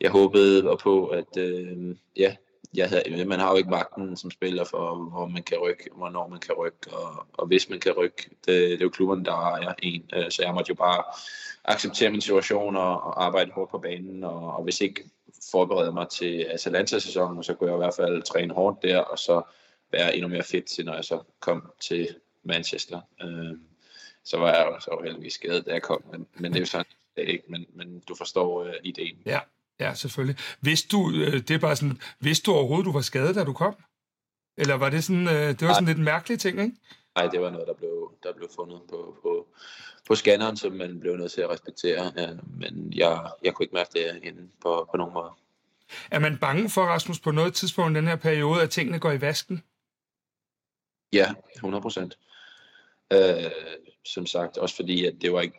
jeg 0.00 0.10
håbede 0.10 0.70
og 0.70 0.78
på, 0.78 1.06
at 1.06 1.36
øh, 1.36 1.96
ja, 2.16 2.36
jeg 2.74 2.88
havde, 2.88 3.24
man 3.24 3.40
har 3.40 3.50
jo 3.50 3.56
ikke 3.56 3.70
magten 3.70 4.16
som 4.16 4.30
spiller 4.30 4.64
for, 4.64 4.94
hvor 4.94 5.26
man 5.26 5.42
kan 5.42 5.58
rykke, 5.58 5.90
hvornår 5.96 6.28
man 6.28 6.40
kan 6.40 6.54
rykke, 6.54 6.92
og, 6.92 7.26
og 7.32 7.46
hvis 7.46 7.70
man 7.70 7.80
kan 7.80 7.92
rykke. 7.92 8.30
Det, 8.30 8.70
det 8.70 8.72
er 8.72 8.84
jo 8.84 8.88
klubberne, 8.88 9.24
der 9.24 9.56
er 9.56 9.74
en, 9.82 10.10
øh, 10.14 10.30
så 10.30 10.42
jeg 10.42 10.54
måtte 10.54 10.68
jo 10.68 10.74
bare 10.74 11.02
acceptere 11.64 12.10
min 12.10 12.20
situation 12.20 12.76
og, 12.76 13.02
og 13.02 13.24
arbejde 13.24 13.50
hårdt 13.52 13.70
på 13.70 13.78
banen, 13.78 14.24
og, 14.24 14.56
og 14.56 14.64
hvis 14.64 14.80
ikke 14.80 15.04
forberede 15.50 15.92
mig 15.92 16.08
til 16.08 16.46
Atalanta-sæsonen, 16.50 17.44
så 17.44 17.54
kunne 17.54 17.70
jeg 17.70 17.76
i 17.76 17.84
hvert 17.84 17.94
fald 17.96 18.22
træne 18.22 18.54
hårdt 18.54 18.82
der, 18.82 18.98
og 18.98 19.18
så 19.18 19.42
være 19.92 20.16
endnu 20.16 20.28
mere 20.28 20.42
fedt 20.42 20.64
til, 20.64 20.84
når 20.84 20.94
jeg 20.94 21.04
så 21.04 21.22
kom 21.40 21.72
til 21.80 22.08
Manchester. 22.42 23.00
Øh, 23.22 23.58
så 24.24 24.36
var 24.36 24.54
jeg 24.54 24.66
jo 24.66 24.80
så 24.80 25.00
heldigvis 25.04 25.32
skadet, 25.32 25.66
da 25.66 25.72
jeg 25.72 25.82
kom, 25.82 26.04
men, 26.12 26.26
men 26.34 26.52
det 26.52 26.58
er 26.58 26.62
jo 26.62 26.66
sådan, 26.66 26.86
ikke, 27.16 27.44
men, 27.48 27.66
men 27.74 28.00
du 28.08 28.14
forstår 28.14 28.64
uh, 28.64 28.72
ideen. 28.84 29.18
Ja, 29.26 29.40
ja, 29.80 29.94
selvfølgelig. 29.94 30.36
Hvis 30.60 30.82
du, 30.82 31.10
øh, 31.10 31.32
det 31.32 31.50
er 31.50 31.58
bare 31.58 31.76
sådan, 31.76 32.00
hvis 32.18 32.40
du 32.40 32.52
overhovedet, 32.52 32.86
du 32.86 32.92
var 32.92 33.00
skadet, 33.00 33.34
da 33.34 33.44
du 33.44 33.52
kom? 33.52 33.76
Eller 34.56 34.74
var 34.74 34.90
det 34.90 35.04
sådan, 35.04 35.28
øh, 35.28 35.48
det 35.48 35.62
var 35.62 35.74
sådan 35.74 35.86
lidt 35.86 35.98
en 35.98 36.04
mærkelig 36.04 36.40
ting, 36.40 36.60
ikke? 36.60 36.76
Nej, 37.16 37.26
det 37.26 37.40
var 37.40 37.50
noget, 37.50 37.66
der 37.66 37.74
blev, 37.74 38.12
der 38.22 38.32
blev 38.32 38.48
fundet 38.56 38.80
på, 38.90 39.16
på, 39.22 39.46
på 40.08 40.14
scanneren, 40.14 40.56
som 40.56 40.72
man 40.72 41.00
blev 41.00 41.16
nødt 41.16 41.32
til 41.32 41.40
at 41.40 41.50
respektere. 41.50 42.12
Ja, 42.16 42.30
men 42.60 42.92
jeg, 42.96 43.30
jeg 43.44 43.54
kunne 43.54 43.64
ikke 43.64 43.74
mærke 43.74 43.90
det 43.92 44.20
inden 44.22 44.52
på, 44.62 44.88
på 44.90 44.96
nogen 44.96 45.14
måde. 45.14 45.30
Er 46.10 46.18
man 46.18 46.38
bange 46.38 46.70
for, 46.70 46.82
Rasmus, 46.82 47.20
på 47.20 47.30
noget 47.30 47.54
tidspunkt 47.54 47.92
i 47.92 48.00
den 48.00 48.08
her 48.08 48.16
periode, 48.16 48.62
at 48.62 48.70
tingene 48.70 48.98
går 48.98 49.12
i 49.12 49.20
vasken? 49.20 49.62
Ja, 51.12 51.34
100 51.54 51.82
procent. 51.82 52.18
Øh, 53.12 53.50
som 54.04 54.26
sagt, 54.26 54.58
også 54.58 54.76
fordi, 54.76 55.04
at 55.04 55.14
det 55.20 55.32
var 55.32 55.40
ikke 55.40 55.58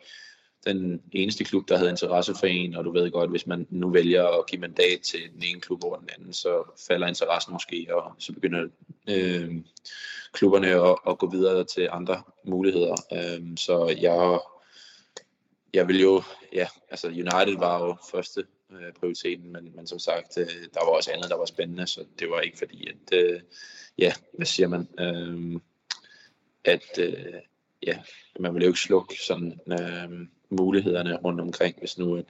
den 0.66 1.02
eneste 1.12 1.44
klub, 1.44 1.68
der 1.68 1.76
havde 1.76 1.90
interesse 1.90 2.34
for 2.34 2.46
en, 2.46 2.74
og 2.74 2.84
du 2.84 2.92
ved 2.92 3.10
godt, 3.10 3.30
hvis 3.30 3.46
man 3.46 3.66
nu 3.70 3.90
vælger 3.90 4.26
at 4.26 4.46
give 4.46 4.60
mandat 4.60 5.00
til 5.00 5.20
den 5.34 5.42
ene 5.42 5.60
klub 5.60 5.84
over 5.84 5.96
den 5.96 6.08
anden, 6.18 6.32
så 6.32 6.62
falder 6.88 7.06
interessen 7.06 7.52
måske, 7.52 7.86
og 7.90 8.12
så 8.18 8.32
begynder 8.32 8.68
øh, 9.08 9.54
klubberne 10.32 10.80
og, 10.80 11.00
og 11.04 11.18
gå 11.18 11.30
videre 11.30 11.64
til 11.64 11.88
andre 11.90 12.22
muligheder. 12.44 12.96
Øh, 13.12 13.56
så 13.56 13.96
jeg, 14.00 14.40
jeg 15.74 15.88
vil 15.88 16.00
jo, 16.00 16.22
ja, 16.52 16.66
altså 16.90 17.08
United 17.08 17.58
var 17.58 17.84
jo 17.84 17.96
første 18.10 18.44
øh, 18.72 18.92
prioriteten, 18.92 19.52
men, 19.52 19.72
men 19.76 19.86
som 19.86 19.98
sagt, 19.98 20.38
øh, 20.38 20.46
der 20.74 20.84
var 20.84 20.90
også 20.90 21.12
andet, 21.12 21.30
der 21.30 21.36
var 21.36 21.46
spændende, 21.46 21.86
så 21.86 22.04
det 22.18 22.30
var 22.30 22.40
ikke 22.40 22.58
fordi, 22.58 22.88
at, 22.88 23.18
øh, 23.18 23.40
ja, 23.98 24.12
hvad 24.32 24.46
siger 24.46 24.68
man, 24.68 24.88
øh, 25.00 25.60
at, 26.64 26.98
øh, 26.98 27.34
ja, 27.82 27.98
man 28.40 28.54
vil 28.54 28.62
jo 28.62 28.68
ikke 28.68 28.80
slukke 28.80 29.14
sådan 29.26 29.60
øh, 29.66 30.28
mulighederne 30.50 31.16
rundt 31.16 31.40
omkring, 31.40 31.78
hvis 31.78 31.98
nu 31.98 32.16
at, 32.16 32.24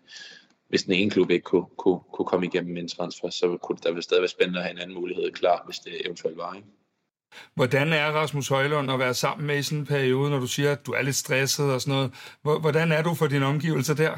hvis 0.71 0.83
den 0.83 0.93
ene 0.93 1.11
klub 1.11 1.31
ikke 1.31 1.45
kunne, 1.45 1.67
kunne, 1.77 2.01
kunne 2.13 2.27
komme 2.27 2.47
igennem 2.47 2.77
en 2.77 2.89
transfer, 2.89 3.31
så 3.31 3.59
kunne 3.63 3.77
det 3.77 3.85
der 3.85 4.01
stadig 4.01 4.21
være 4.21 4.29
spændende 4.29 4.59
at 4.59 4.65
have 4.65 4.73
en 4.73 4.79
anden 4.79 4.95
mulighed 4.95 5.33
klar, 5.33 5.63
hvis 5.67 5.79
det 5.79 6.07
eventuelt 6.07 6.37
var. 6.37 6.55
Ikke? 6.55 6.69
Hvordan 7.55 7.93
er 7.93 8.07
Rasmus 8.07 8.49
Højlund 8.49 8.93
at 8.93 8.99
være 8.99 9.15
sammen 9.15 9.47
med 9.47 9.59
i 9.59 9.63
sådan 9.63 9.79
en 9.79 9.87
periode, 9.87 10.31
når 10.31 10.39
du 10.39 10.47
siger, 10.47 10.73
at 10.73 10.87
du 10.87 10.93
er 10.93 11.03
lidt 11.03 11.17
stresset 11.17 11.73
og 11.73 11.81
sådan 11.81 11.95
noget? 11.95 12.61
Hvordan 12.61 12.93
er 12.93 13.03
du 13.03 13.15
for 13.15 13.27
dine 13.27 13.47
omgivelser 13.47 13.95
der? 13.95 14.13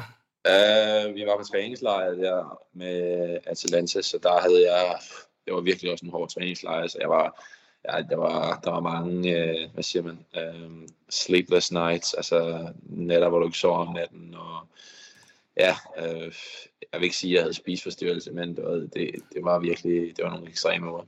Uh, 0.47 1.15
vi 1.15 1.25
var 1.25 1.37
på 1.37 1.43
træningslejr 1.43 2.09
der 2.09 2.59
med 2.73 3.37
Atalanta, 3.45 4.01
så 4.01 4.19
der 4.23 4.41
havde 4.41 4.71
jeg, 4.71 4.95
det 5.45 5.53
var 5.53 5.61
virkelig 5.61 5.91
også 5.91 6.05
en 6.05 6.11
hård 6.11 6.29
træningslejr, 6.29 6.87
så 6.87 6.97
jeg 7.01 7.09
var, 7.09 7.43
ja, 7.89 8.01
der 8.09 8.17
var, 8.17 8.59
der 8.63 8.71
var 8.71 8.79
mange, 8.79 9.19
uh, 9.19 9.73
hvad 9.73 9.83
siger 9.83 10.03
man, 10.03 10.25
uh, 10.37 10.71
sleepless 11.09 11.71
nights, 11.71 12.13
altså 12.13 12.67
nætter, 12.83 13.29
hvor 13.29 13.39
du 13.39 13.45
ikke 13.45 13.57
sover 13.57 13.87
om 13.87 13.93
natten, 13.93 14.35
og 14.35 14.67
ja, 15.57 15.75
øh, 15.97 16.33
jeg 16.93 16.99
vil 16.99 17.03
ikke 17.03 17.17
sige, 17.17 17.31
at 17.31 17.35
jeg 17.35 17.43
havde 17.43 17.53
spiseforstyrrelse, 17.53 18.31
men 18.31 18.55
det 18.55 18.63
var, 18.63 18.71
det, 18.71 19.11
det 19.33 19.43
var 19.43 19.59
virkelig, 19.59 20.17
det 20.17 20.23
var 20.23 20.29
nogle 20.29 20.49
ekstreme 20.49 20.91
ord. 20.91 21.07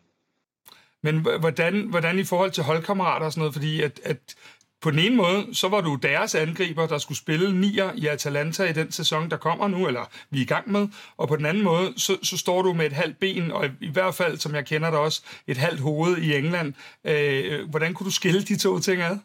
Men 1.04 1.20
hvordan, 1.20 1.88
hvordan 1.90 2.20
i 2.20 2.24
forhold 2.24 2.52
til 2.52 2.64
holdkammerater 2.64 3.26
og 3.26 3.32
sådan 3.32 3.40
noget, 3.40 3.54
fordi 3.54 3.82
at, 3.82 4.00
at 4.04 4.36
på 4.82 4.92
den 4.92 5.00
ene 5.00 5.16
måde, 5.16 5.48
så 5.54 5.68
var 5.68 5.82
du 5.82 5.96
deres 5.96 6.36
angriber, 6.36 6.88
der 6.88 6.98
skulle 6.98 7.18
spille 7.18 7.62
nier 7.62 7.92
i 7.96 8.08
Atalanta 8.08 8.64
i 8.64 8.74
den 8.74 8.92
sæson, 8.92 9.30
der 9.30 9.38
kommer 9.38 9.68
nu, 9.68 9.88
eller 9.88 10.12
vi 10.30 10.38
er 10.38 10.42
i 10.42 10.46
gang 10.46 10.72
med. 10.72 10.88
Og 11.18 11.28
på 11.28 11.36
den 11.36 11.46
anden 11.46 11.64
måde, 11.64 11.94
så, 11.98 12.18
så 12.24 12.38
står 12.38 12.62
du 12.62 12.74
med 12.74 12.86
et 12.86 12.94
halvt 12.94 13.20
ben, 13.20 13.52
og 13.52 13.66
i, 13.66 13.70
i 13.82 13.92
hvert 13.92 14.16
fald, 14.16 14.38
som 14.38 14.56
jeg 14.56 14.66
kender 14.66 14.90
dig 14.90 15.00
også, 15.00 15.24
et 15.48 15.58
halvt 15.58 15.80
hoved 15.80 16.18
i 16.18 16.36
England. 16.36 16.74
Øh, 17.04 17.70
hvordan 17.70 17.94
kunne 17.94 18.06
du 18.06 18.12
skille 18.12 18.42
de 18.42 18.58
to 18.58 18.80
ting 18.80 19.02
ad? 19.02 19.18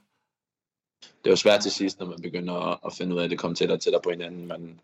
Det 1.24 1.30
var 1.30 1.36
svært 1.36 1.60
til 1.62 1.70
sidst, 1.72 2.00
når 2.00 2.06
man 2.06 2.22
begynder 2.22 2.86
at 2.86 2.92
finde 2.92 3.14
ud 3.14 3.20
af, 3.20 3.24
at 3.24 3.30
det 3.30 3.38
kom 3.38 3.54
tættere 3.54 3.76
og 3.76 3.82
tættere 3.82 4.02
på 4.02 4.10
hinanden. 4.10 4.46
Man, 4.46 4.80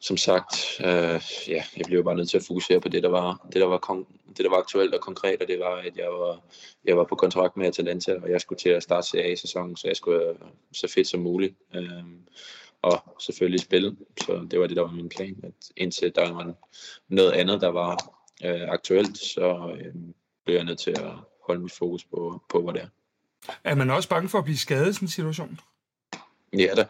som 0.00 0.16
sagt, 0.16 0.80
øh, 0.80 1.20
ja, 1.48 1.64
jeg 1.76 1.84
blev 1.86 2.04
bare 2.04 2.14
nødt 2.14 2.30
til 2.30 2.36
at 2.36 2.44
fokusere 2.44 2.80
på 2.80 2.88
det, 2.88 3.02
der 3.02 3.08
var, 3.08 3.46
det, 3.52 3.60
der 3.60 3.66
var, 3.66 3.78
kon- 3.90 4.28
det, 4.28 4.44
der 4.44 4.50
var 4.50 4.56
aktuelt 4.56 4.94
og 4.94 5.00
konkret, 5.00 5.42
og 5.42 5.48
det 5.48 5.58
var, 5.58 5.76
at 5.76 5.96
jeg 5.96 6.08
var, 6.08 6.40
jeg 6.84 6.96
var 6.96 7.04
på 7.04 7.14
kontrakt 7.14 7.56
med 7.56 7.66
Atalanta, 7.66 8.18
og 8.22 8.30
jeg 8.30 8.40
skulle 8.40 8.58
til 8.58 8.68
at 8.68 8.82
starte 8.82 9.06
CA-sæsonen, 9.06 9.76
så 9.76 9.88
jeg 9.88 9.96
skulle 9.96 10.18
være 10.18 10.34
så 10.72 10.88
fedt 10.88 11.06
som 11.06 11.20
muligt. 11.20 11.54
Øh, 11.74 12.04
og 12.82 13.02
selvfølgelig 13.18 13.60
spille. 13.60 13.96
Så 14.20 14.46
det 14.50 14.60
var 14.60 14.66
det, 14.66 14.76
der 14.76 14.82
var 14.82 14.92
min 14.92 15.08
plan. 15.08 15.40
At 15.42 15.52
indtil 15.76 16.14
der 16.14 16.32
var 16.32 16.54
noget 17.08 17.32
andet, 17.32 17.60
der 17.60 17.68
var 17.68 18.18
øh, 18.44 18.68
aktuelt, 18.68 19.18
så 19.18 19.76
øh, 19.78 19.94
blev 20.44 20.56
jeg 20.56 20.64
nødt 20.64 20.78
til 20.78 20.90
at 20.90 21.12
holde 21.46 21.62
mit 21.62 21.72
fokus 21.72 22.04
på, 22.04 22.42
på 22.48 22.62
hvad 22.62 22.74
det 22.74 22.82
er. 22.82 22.88
Er 23.64 23.74
man 23.74 23.90
også 23.90 24.08
bange 24.08 24.28
for 24.28 24.38
at 24.38 24.44
blive 24.44 24.58
skadet 24.58 24.90
i 24.90 24.92
sådan 24.92 25.06
en 25.06 25.10
situation? 25.10 25.60
Ja 26.58 26.74
da. 26.76 26.86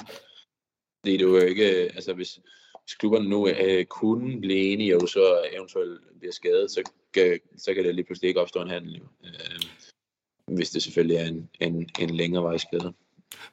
Det 1.05 1.15
er 1.15 1.19
jo 1.19 1.37
ikke, 1.37 1.85
øh, 1.85 1.91
altså 1.95 2.15
hvis, 2.15 2.41
hvis 2.85 2.95
klubberne 2.95 3.29
nu 3.29 3.49
øh, 3.49 3.85
kunne 3.85 4.41
blive 4.41 4.73
enige, 4.73 4.97
og 4.97 5.09
så 5.09 5.49
eventuelt 5.53 6.01
bliver 6.19 6.33
skadet, 6.33 6.71
så, 6.71 6.91
kan, 7.15 7.41
så 7.57 7.75
kan 7.75 7.85
det 7.85 7.95
lige 7.95 8.05
pludselig 8.05 8.29
ikke 8.29 8.41
opstå 8.41 8.63
en 8.63 8.69
handel. 8.69 8.97
Jo. 8.97 9.05
Øh, 9.25 9.63
hvis 10.47 10.71
det 10.71 10.83
selvfølgelig 10.83 11.17
er 11.17 11.27
en, 11.27 11.51
en, 11.61 11.89
en 11.99 12.11
længere 12.11 12.43
vej 12.43 12.57
skade. 12.57 12.93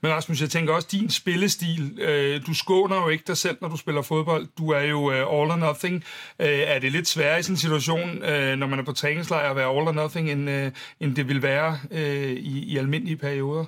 Men 0.02 0.12
Rasmus, 0.12 0.42
jeg 0.42 0.50
tænker 0.50 0.74
også, 0.74 0.88
din 0.92 1.10
spillestil, 1.10 2.00
øh, 2.02 2.46
du 2.48 2.54
skåner 2.54 3.02
jo 3.04 3.10
ikke 3.10 3.24
dig 3.28 3.38
selv, 3.38 3.58
når 3.62 3.70
du 3.70 3.78
spiller 3.78 4.02
fodbold. 4.02 4.48
Du 4.58 4.70
er 4.70 4.82
jo 4.82 5.12
øh, 5.12 5.18
all 5.18 5.52
or 5.52 5.56
nothing. 5.56 6.04
Øh, 6.40 6.48
er 6.48 6.80
det 6.80 6.92
lidt 6.92 7.08
sværere 7.08 7.40
i 7.40 7.44
sådan 7.44 7.54
en 7.54 7.58
situation, 7.58 8.24
øh, 8.24 8.56
når 8.56 8.68
man 8.68 8.80
er 8.80 8.84
på 8.84 8.92
træningslejr, 8.92 9.50
at 9.50 9.56
være 9.56 9.70
all 9.70 9.88
or 9.88 9.92
nothing, 9.92 10.32
end, 10.32 10.50
øh, 10.50 10.72
end 11.00 11.16
det 11.16 11.28
vil 11.28 11.42
være 11.42 11.80
øh, 11.92 12.32
i, 12.32 12.74
i 12.74 12.78
almindelige 12.78 13.18
perioder? 13.18 13.66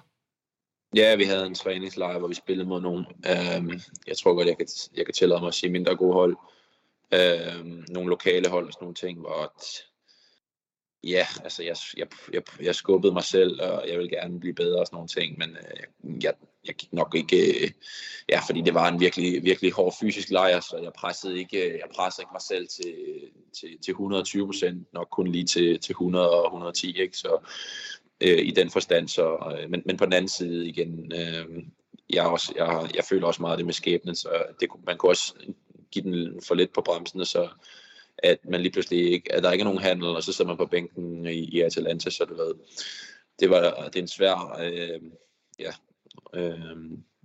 Ja, 0.95 1.15
vi 1.15 1.23
havde 1.23 1.45
en 1.45 1.55
træningslejr, 1.55 2.19
hvor 2.19 2.27
vi 2.27 2.33
spillede 2.33 2.69
mod 2.69 2.81
nogen. 2.81 3.05
Øh, 3.25 3.79
jeg 4.07 4.17
tror 4.17 4.33
godt, 4.33 4.47
jeg 4.47 4.57
kan, 4.57 4.67
jeg 4.95 5.05
kan 5.05 5.13
tillade 5.13 5.39
mig 5.39 5.47
at 5.47 5.53
sige 5.53 5.71
mindre 5.71 5.95
gode 5.95 6.13
hold. 6.13 6.37
Øh, 7.13 7.65
nogle 7.89 8.09
lokale 8.09 8.49
hold 8.49 8.67
og 8.67 8.73
sådan 8.73 8.83
nogle 8.83 8.95
ting, 8.95 9.19
hvor 9.19 9.53
Ja, 11.03 11.25
altså 11.43 11.63
jeg, 11.63 11.75
jeg, 11.97 12.07
jeg, 12.33 12.41
jeg 12.61 12.75
skubbede 12.75 13.13
mig 13.13 13.23
selv, 13.23 13.61
og 13.61 13.89
jeg 13.89 13.99
vil 13.99 14.09
gerne 14.09 14.39
blive 14.39 14.53
bedre 14.53 14.79
og 14.79 14.87
sådan 14.87 14.95
nogle 14.95 15.07
ting, 15.07 15.37
men 15.37 15.49
øh, 15.49 16.23
jeg, 16.23 16.33
jeg 16.65 16.75
gik 16.75 16.93
nok 16.93 17.15
ikke, 17.15 17.63
øh, 17.63 17.71
ja, 18.29 18.39
fordi 18.47 18.61
det 18.61 18.73
var 18.73 18.87
en 18.87 18.99
virkelig, 18.99 19.43
virkelig 19.43 19.71
hård 19.71 19.95
fysisk 19.99 20.29
lejr, 20.29 20.59
så 20.59 20.77
jeg 20.83 20.91
pressede 20.93 21.39
ikke, 21.39 21.69
øh, 21.69 21.73
jeg 21.73 21.89
pressede 21.95 22.23
ikke 22.23 22.33
mig 22.33 22.41
selv 22.41 22.67
til, 22.67 22.95
til, 23.59 23.77
til 23.81 23.91
120 23.91 24.45
procent, 24.45 24.93
nok 24.93 25.07
kun 25.11 25.27
lige 25.27 25.45
til, 25.45 25.79
til 25.79 25.93
100 25.93 26.29
og 26.29 26.45
110, 26.45 27.01
ikke? 27.01 27.17
Så 27.17 27.37
øh, 28.21 28.39
i 28.39 28.51
den 28.51 28.69
forstand, 28.69 29.07
så, 29.07 29.55
øh, 29.59 29.69
men, 29.69 29.81
men 29.85 29.97
på 29.97 30.05
den 30.05 30.13
anden 30.13 30.29
side 30.29 30.67
igen, 30.67 31.11
øh, 31.15 31.63
jeg, 32.09 32.25
også, 32.25 32.53
jeg, 32.55 32.91
jeg 32.95 33.03
føler 33.03 33.27
også 33.27 33.41
meget 33.41 33.57
det 33.57 33.65
med 33.65 33.73
skæbnen, 33.73 34.15
så 34.15 34.29
det, 34.59 34.69
man 34.85 34.97
kunne 34.97 35.11
også 35.11 35.33
give 35.91 36.03
den 36.03 36.41
for 36.47 36.55
lidt 36.55 36.73
på 36.73 36.81
bremsen, 36.81 37.19
og 37.19 37.27
så 37.27 37.49
at 38.23 38.37
man 38.43 38.61
lige 38.61 38.71
pludselig 38.71 39.11
ikke, 39.11 39.31
at 39.31 39.43
der 39.43 39.51
ikke 39.51 39.61
er 39.61 39.65
nogen 39.65 39.79
handel, 39.79 40.07
og 40.07 40.23
så 40.23 40.33
sidder 40.33 40.51
man 40.51 40.57
på 40.57 40.65
bænken 40.65 41.25
i, 41.25 41.43
i 41.43 41.61
Atalanta, 41.61 42.09
så 42.09 42.25
du 42.25 42.35
ved, 42.35 42.53
det 43.39 43.49
var 43.49 43.89
det 43.93 43.95
er 43.95 44.01
en 44.01 44.07
svær, 44.07 44.57
øh, 44.61 45.01
ja, 45.59 45.71
øh, 46.35 46.59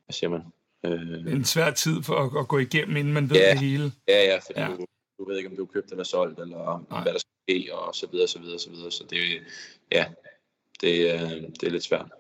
hvad 0.05 0.13
siger 0.13 0.31
man? 0.31 0.43
Øh, 0.85 1.33
en 1.33 1.45
svær 1.45 1.71
tid 1.71 2.03
for 2.03 2.15
at, 2.15 2.41
at 2.41 2.49
gå 2.49 2.59
igennem, 2.59 2.97
inden 2.97 3.15
man 3.15 3.31
ved 3.31 3.37
ja, 3.37 3.51
det 3.51 3.61
hele. 3.61 3.93
Ja, 4.09 4.25
ja, 4.25 4.39
fordi 4.39 4.61
ja. 4.61 4.69
Du, 4.69 4.87
du 5.19 5.29
ved 5.29 5.37
ikke, 5.37 5.51
om 5.51 5.57
du 5.57 5.63
er 5.63 5.73
købt 5.73 5.91
eller 5.91 6.05
solgt, 6.05 6.41
eller 6.41 6.87
Nej. 6.91 7.03
hvad 7.03 7.13
der 7.13 7.19
skal 7.19 7.33
ske, 7.49 7.75
og 7.75 7.95
så 7.95 8.07
videre, 8.13 8.29
så 8.29 8.39
videre, 8.39 8.59
så 8.59 8.71
videre. 8.71 8.91
Så 8.91 9.05
det, 9.11 9.19
ja, 9.93 10.05
det, 10.81 11.13
øh, 11.13 11.31
det 11.61 11.63
er 11.63 11.71
lidt 11.71 11.85
svært. 11.85 12.11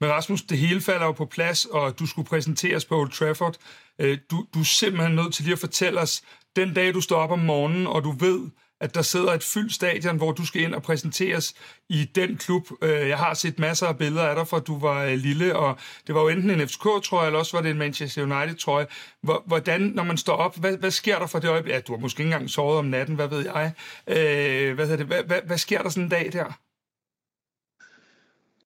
Men 0.00 0.10
Rasmus, 0.10 0.42
det 0.42 0.58
hele 0.58 0.80
falder 0.80 1.06
jo 1.06 1.12
på 1.12 1.24
plads, 1.24 1.64
og 1.64 1.98
du 1.98 2.06
skulle 2.06 2.28
præsenteres 2.28 2.84
på 2.84 3.00
Old 3.00 3.10
Trafford. 3.10 3.56
Øh, 3.98 4.18
du, 4.30 4.46
du 4.54 4.60
er 4.60 4.64
simpelthen 4.64 5.14
nødt 5.14 5.34
til 5.34 5.44
lige 5.44 5.52
at 5.52 5.58
fortælle 5.58 6.00
os, 6.00 6.22
den 6.56 6.74
dag 6.74 6.94
du 6.94 7.00
står 7.00 7.16
op 7.16 7.30
om 7.30 7.38
morgenen, 7.38 7.86
og 7.86 8.04
du 8.04 8.10
ved, 8.10 8.50
at 8.80 8.94
der 8.94 9.02
sidder 9.02 9.32
et 9.32 9.42
fyldt 9.42 9.72
stadion, 9.72 10.16
hvor 10.16 10.32
du 10.32 10.46
skal 10.46 10.62
ind 10.62 10.74
og 10.74 10.82
præsenteres 10.82 11.54
i 11.88 12.04
den 12.14 12.36
klub. 12.36 12.68
Øh, 12.82 13.08
jeg 13.08 13.18
har 13.18 13.34
set 13.34 13.58
masser 13.58 13.86
af 13.86 13.98
billeder 13.98 14.22
af 14.22 14.36
dig, 14.36 14.48
fra 14.48 14.58
du 14.58 14.78
var 14.78 15.04
øh, 15.04 15.12
lille, 15.12 15.56
og 15.56 15.78
det 16.06 16.14
var 16.14 16.20
jo 16.20 16.28
enten 16.28 16.50
en 16.50 16.68
FCK-trøje, 16.68 17.26
eller 17.26 17.38
også 17.38 17.56
var 17.56 17.62
det 17.62 17.70
en 17.70 17.78
Manchester 17.78 18.22
United-trøje. 18.22 18.86
Hvordan, 19.46 19.80
når 19.80 20.04
man 20.04 20.16
står 20.16 20.36
op, 20.36 20.56
hvad, 20.56 20.76
hvad 20.76 20.90
sker 20.90 21.18
der 21.18 21.26
for 21.26 21.38
det 21.38 21.48
øjeblik? 21.48 21.74
Ja, 21.74 21.80
du 21.80 21.92
har 21.92 22.00
måske 22.00 22.20
ikke 22.20 22.32
engang 22.32 22.50
sovet 22.50 22.78
om 22.78 22.84
natten, 22.84 23.14
hvad 23.14 23.28
ved 23.28 23.44
jeg. 23.44 23.72
Øh, 24.06 24.74
hvad, 24.74 24.98
det? 24.98 25.06
Hvad, 25.06 25.22
hvad, 25.22 25.40
hvad 25.46 25.58
sker 25.58 25.82
der 25.82 25.88
sådan 25.88 26.02
en 26.02 26.08
dag 26.10 26.32
der? 26.32 26.58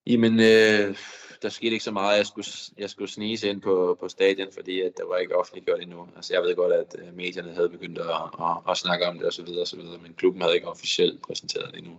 Jamen, 0.06 0.40
øh, 0.40 0.96
der 1.42 1.48
skete 1.48 1.72
ikke 1.72 1.84
så 1.84 1.90
meget. 1.90 2.16
Jeg 2.16 2.26
skulle, 2.26 2.46
jeg 2.78 2.90
skulle 2.90 3.10
snige 3.10 3.48
ind 3.48 3.60
på, 3.60 3.96
på 4.00 4.08
stadion, 4.08 4.48
fordi 4.54 4.80
at 4.80 4.92
der 4.96 5.06
var 5.06 5.16
ikke 5.16 5.36
offentliggjort 5.36 5.82
endnu. 5.82 6.08
Altså, 6.16 6.34
jeg 6.34 6.42
ved 6.42 6.56
godt, 6.56 6.72
at 6.72 6.96
øh, 6.98 7.16
medierne 7.16 7.54
havde 7.54 7.68
begyndt 7.68 7.98
at, 7.98 8.06
at, 8.40 8.56
at, 8.68 8.76
snakke 8.76 9.06
om 9.08 9.18
det 9.18 9.26
og 9.26 9.32
så 9.32 9.42
videre, 9.42 9.60
og 9.60 9.68
så 9.68 9.76
videre, 9.76 9.98
men 10.02 10.14
klubben 10.14 10.42
havde 10.42 10.54
ikke 10.54 10.68
officielt 10.68 11.22
præsenteret 11.22 11.70
det 11.72 11.78
endnu. 11.78 11.98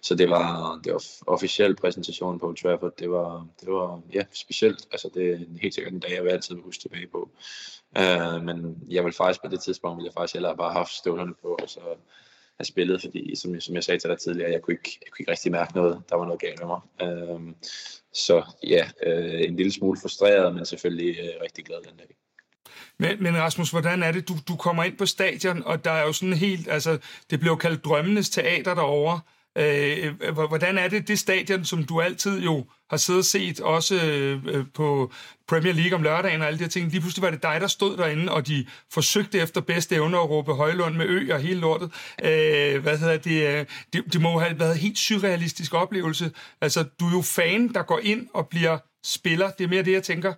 Så 0.00 0.14
det 0.14 0.30
var, 0.30 0.80
det 0.84 0.92
var 0.92 1.04
officiel 1.26 1.76
præsentation 1.76 2.38
på 2.38 2.46
Old 2.46 2.56
Trafford. 2.56 2.96
Det 2.96 3.10
var, 3.10 3.46
det 3.60 3.72
var 3.72 4.00
ja, 4.14 4.24
specielt. 4.32 4.86
Altså, 4.92 5.10
det 5.14 5.32
er 5.32 5.38
helt 5.62 5.74
sikkert 5.74 5.92
en 5.92 6.00
dag, 6.00 6.14
jeg 6.14 6.24
vil 6.24 6.30
altid 6.30 6.56
huske 6.56 6.82
tilbage 6.82 7.06
på. 7.06 7.30
Uh, 7.98 8.42
men 8.44 8.82
jeg 8.88 9.04
vil 9.04 9.12
faktisk 9.12 9.42
på 9.42 9.48
det 9.48 9.60
tidspunkt, 9.60 9.96
ville 9.96 10.06
jeg 10.06 10.14
faktisk 10.14 10.34
hellere 10.34 10.56
bare 10.56 10.72
have 10.72 10.78
haft 10.78 10.92
støvlerne 10.92 11.34
på, 11.42 11.58
og 11.62 11.68
så 11.68 11.80
have 12.58 12.64
spillet, 12.64 13.00
fordi 13.00 13.36
som, 13.36 13.60
som 13.60 13.74
jeg 13.74 13.84
sagde 13.84 14.00
til 14.00 14.10
dig 14.10 14.18
tidligere, 14.18 14.50
jeg 14.50 14.62
kunne, 14.62 14.74
ikke, 14.74 14.98
jeg 15.04 15.12
kunne 15.12 15.22
ikke 15.22 15.30
rigtig 15.30 15.52
mærke 15.52 15.76
noget, 15.76 16.02
der 16.08 16.16
var 16.16 16.24
noget 16.24 16.40
galt 16.40 16.60
med 16.60 16.66
mig. 16.66 16.80
Uh, 17.02 17.52
så 18.12 18.44
ja, 18.62 18.90
øh, 19.06 19.40
en 19.40 19.56
lille 19.56 19.72
smule 19.72 20.00
frustreret, 20.00 20.54
men 20.54 20.66
selvfølgelig 20.66 21.18
øh, 21.18 21.42
rigtig 21.42 21.64
glad 21.64 21.76
den 21.88 21.96
dag. 21.96 22.06
Men, 22.98 23.22
men 23.22 23.36
Rasmus, 23.36 23.70
hvordan 23.70 24.02
er 24.02 24.12
det, 24.12 24.28
du, 24.28 24.34
du 24.48 24.56
kommer 24.56 24.84
ind 24.84 24.98
på 24.98 25.06
stadion, 25.06 25.62
og 25.62 25.84
der 25.84 25.90
er 25.90 26.02
jo 26.02 26.12
sådan 26.12 26.34
helt, 26.34 26.68
altså, 26.68 26.98
det 27.30 27.40
blev 27.40 27.58
kaldt 27.58 27.84
drømmenes 27.84 28.30
teater 28.30 28.74
derovre. 28.74 29.20
Øh, 29.58 30.14
hvordan 30.34 30.78
er 30.78 30.88
det, 30.88 31.08
det 31.08 31.18
stadion, 31.18 31.64
som 31.64 31.84
du 31.84 32.00
altid 32.00 32.40
jo 32.40 32.66
har 32.90 32.96
siddet 32.96 33.18
og 33.18 33.24
set, 33.24 33.60
også 33.60 33.94
øh, 34.04 34.66
på 34.74 35.12
Premier 35.48 35.72
League 35.72 35.94
om 35.94 36.02
lørdagen 36.02 36.40
og 36.40 36.46
alle 36.46 36.58
de 36.58 36.64
her 36.64 36.70
ting, 36.70 36.90
lige 36.90 37.00
pludselig 37.00 37.22
var 37.22 37.30
det 37.30 37.42
dig, 37.42 37.60
der 37.60 37.66
stod 37.66 37.96
derinde, 37.96 38.32
og 38.32 38.46
de 38.46 38.66
forsøgte 38.92 39.38
efter 39.38 39.60
bedste 39.60 39.94
evne 39.94 40.16
at 40.16 40.30
råbe 40.30 40.54
Højlund 40.54 40.94
med 40.94 41.06
ø 41.06 41.34
og 41.34 41.40
hele 41.40 41.60
lortet. 41.60 41.92
Øh, 42.24 42.82
hvad 42.82 42.98
hedder 42.98 43.16
det, 43.16 43.58
øh, 43.58 43.66
det? 43.92 44.12
Det 44.12 44.20
må 44.20 44.38
have 44.38 44.58
været 44.58 44.72
en 44.72 44.78
helt 44.78 44.98
surrealistisk 44.98 45.74
oplevelse. 45.74 46.32
Altså, 46.60 46.82
du 47.00 47.06
er 47.06 47.12
jo 47.12 47.22
fan, 47.22 47.72
der 47.74 47.82
går 47.82 47.98
ind 48.02 48.28
og 48.34 48.48
bliver 48.48 48.78
spiller. 49.04 49.50
Det 49.50 49.64
er 49.64 49.68
mere 49.68 49.82
det, 49.82 49.92
jeg 49.92 50.02
tænker. 50.02 50.34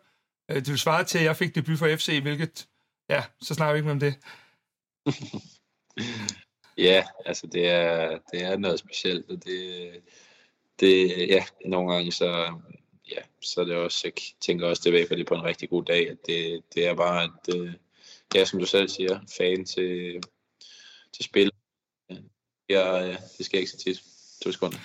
Øh, 0.51 0.57
det 0.57 0.69
vil 0.69 0.79
svare 0.79 1.05
til, 1.05 1.19
at 1.19 1.25
jeg 1.25 1.37
fik 1.37 1.55
debut 1.55 1.79
for 1.79 1.97
FC, 1.97 2.19
hvilket, 2.23 2.67
ja, 3.11 3.23
så 3.43 3.55
snakker 3.55 3.73
vi 3.73 3.79
ikke 3.79 3.87
mere 3.87 3.93
om 3.93 4.01
det. 4.01 4.15
Ja, 6.81 7.05
altså 7.27 7.47
det 7.47 7.69
er, 7.69 8.19
det 8.33 8.43
er 8.43 8.57
noget 8.57 8.79
specielt, 8.79 9.31
og 9.31 9.45
det, 9.45 10.03
det, 10.81 11.29
ja, 11.29 11.45
nogle 11.65 11.93
gange 11.93 12.13
så, 12.13 12.61
ja, 13.11 13.23
så 13.41 13.61
er 13.61 13.65
det 13.65 13.77
også, 13.77 14.01
jeg 14.05 14.13
tænker 14.41 14.67
også 14.67 14.83
tilbage 14.83 15.07
for 15.09 15.15
det 15.15 15.27
på 15.27 15.35
en 15.35 15.45
rigtig 15.45 15.71
god 15.71 15.85
dag, 15.85 16.11
at 16.11 16.17
det, 16.27 16.63
det 16.75 16.87
er 16.87 16.95
bare, 16.95 17.23
at, 17.23 17.55
øh, 17.57 17.75
ja, 18.35 18.45
som 18.45 18.59
du 18.59 18.67
selv 18.67 18.89
siger, 18.89 19.21
fan 19.39 19.65
til, 19.65 20.23
til 21.13 21.25
spil. 21.25 21.51
Ja, 22.69 23.17
det 23.39 23.47
skal 23.47 23.61
ikke 23.61 23.71
så 23.71 23.79
tit. 23.79 24.03
To 24.43 24.53
sekunder. 24.53 24.79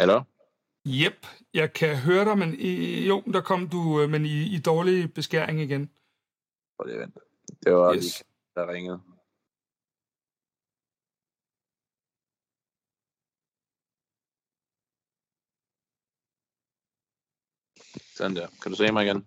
Hallo? 0.00 0.22
Jep, 0.84 1.26
jeg 1.54 1.72
kan 1.72 1.96
høre 1.96 2.24
dig, 2.24 2.38
men 2.38 2.54
i, 2.58 3.06
jo, 3.08 3.20
der 3.20 3.40
kom 3.40 3.68
du, 3.68 4.02
øh, 4.02 4.10
men 4.10 4.26
i, 4.26 4.54
i 4.56 4.58
dårlig 4.58 5.14
beskæring 5.14 5.60
igen. 5.60 5.90
Prøv 6.76 6.86
lige 6.86 6.98
vent. 7.00 7.18
Det 7.64 7.72
var 7.74 7.94
yes. 7.94 8.02
lige, 8.02 8.24
der 8.54 8.72
ringede. 8.72 9.00
Sådan 18.16 18.36
der. 18.36 18.48
Kan 18.62 18.72
du 18.72 18.76
se 18.76 18.92
mig 18.92 19.04
igen? 19.04 19.26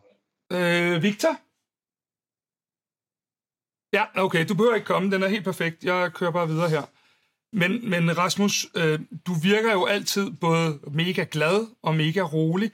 Øh, 0.57 1.03
Victor? 1.03 1.33
Ja, 3.97 4.03
okay, 4.25 4.45
du 4.49 4.53
behøver 4.55 4.75
ikke 4.75 4.87
komme. 4.87 5.11
Den 5.11 5.23
er 5.23 5.27
helt 5.27 5.45
perfekt. 5.45 5.83
Jeg 5.83 6.13
kører 6.13 6.31
bare 6.31 6.47
videre 6.47 6.69
her. 6.69 6.92
Men, 7.53 7.89
men 7.89 8.17
Rasmus, 8.17 8.65
øh, 8.75 8.99
du 9.27 9.33
virker 9.43 9.71
jo 9.71 9.85
altid 9.85 10.31
både 10.31 10.79
mega 10.91 11.25
glad 11.31 11.67
og 11.81 11.95
mega 11.95 12.21
rolig. 12.21 12.71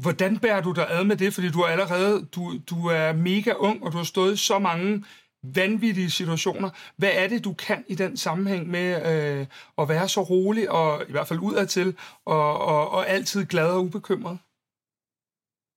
Hvordan 0.00 0.38
bærer 0.38 0.60
du 0.60 0.72
dig 0.72 0.86
ad 0.90 1.04
med 1.04 1.16
det? 1.16 1.34
Fordi 1.34 1.50
du 1.50 1.60
er 1.60 1.66
allerede 1.66 2.26
du, 2.34 2.52
du 2.70 2.86
er 2.86 3.12
mega 3.12 3.52
ung, 3.52 3.84
og 3.84 3.92
du 3.92 3.96
har 3.96 4.04
stået 4.04 4.34
i 4.34 4.36
så 4.36 4.58
mange 4.58 5.04
vanvittige 5.42 6.10
situationer. 6.10 6.70
Hvad 6.96 7.10
er 7.14 7.28
det, 7.28 7.44
du 7.44 7.52
kan 7.52 7.84
i 7.88 7.94
den 7.94 8.16
sammenhæng 8.16 8.68
med 8.68 8.88
øh, 9.12 9.46
at 9.78 9.88
være 9.88 10.08
så 10.08 10.22
rolig, 10.22 10.70
og 10.70 11.02
i 11.08 11.12
hvert 11.12 11.28
fald 11.28 11.40
udadtil, 11.40 11.96
og, 12.24 12.58
og, 12.58 12.90
og 12.90 13.08
altid 13.08 13.46
glad 13.46 13.72
og 13.72 13.82
ubekymret? 13.82 14.38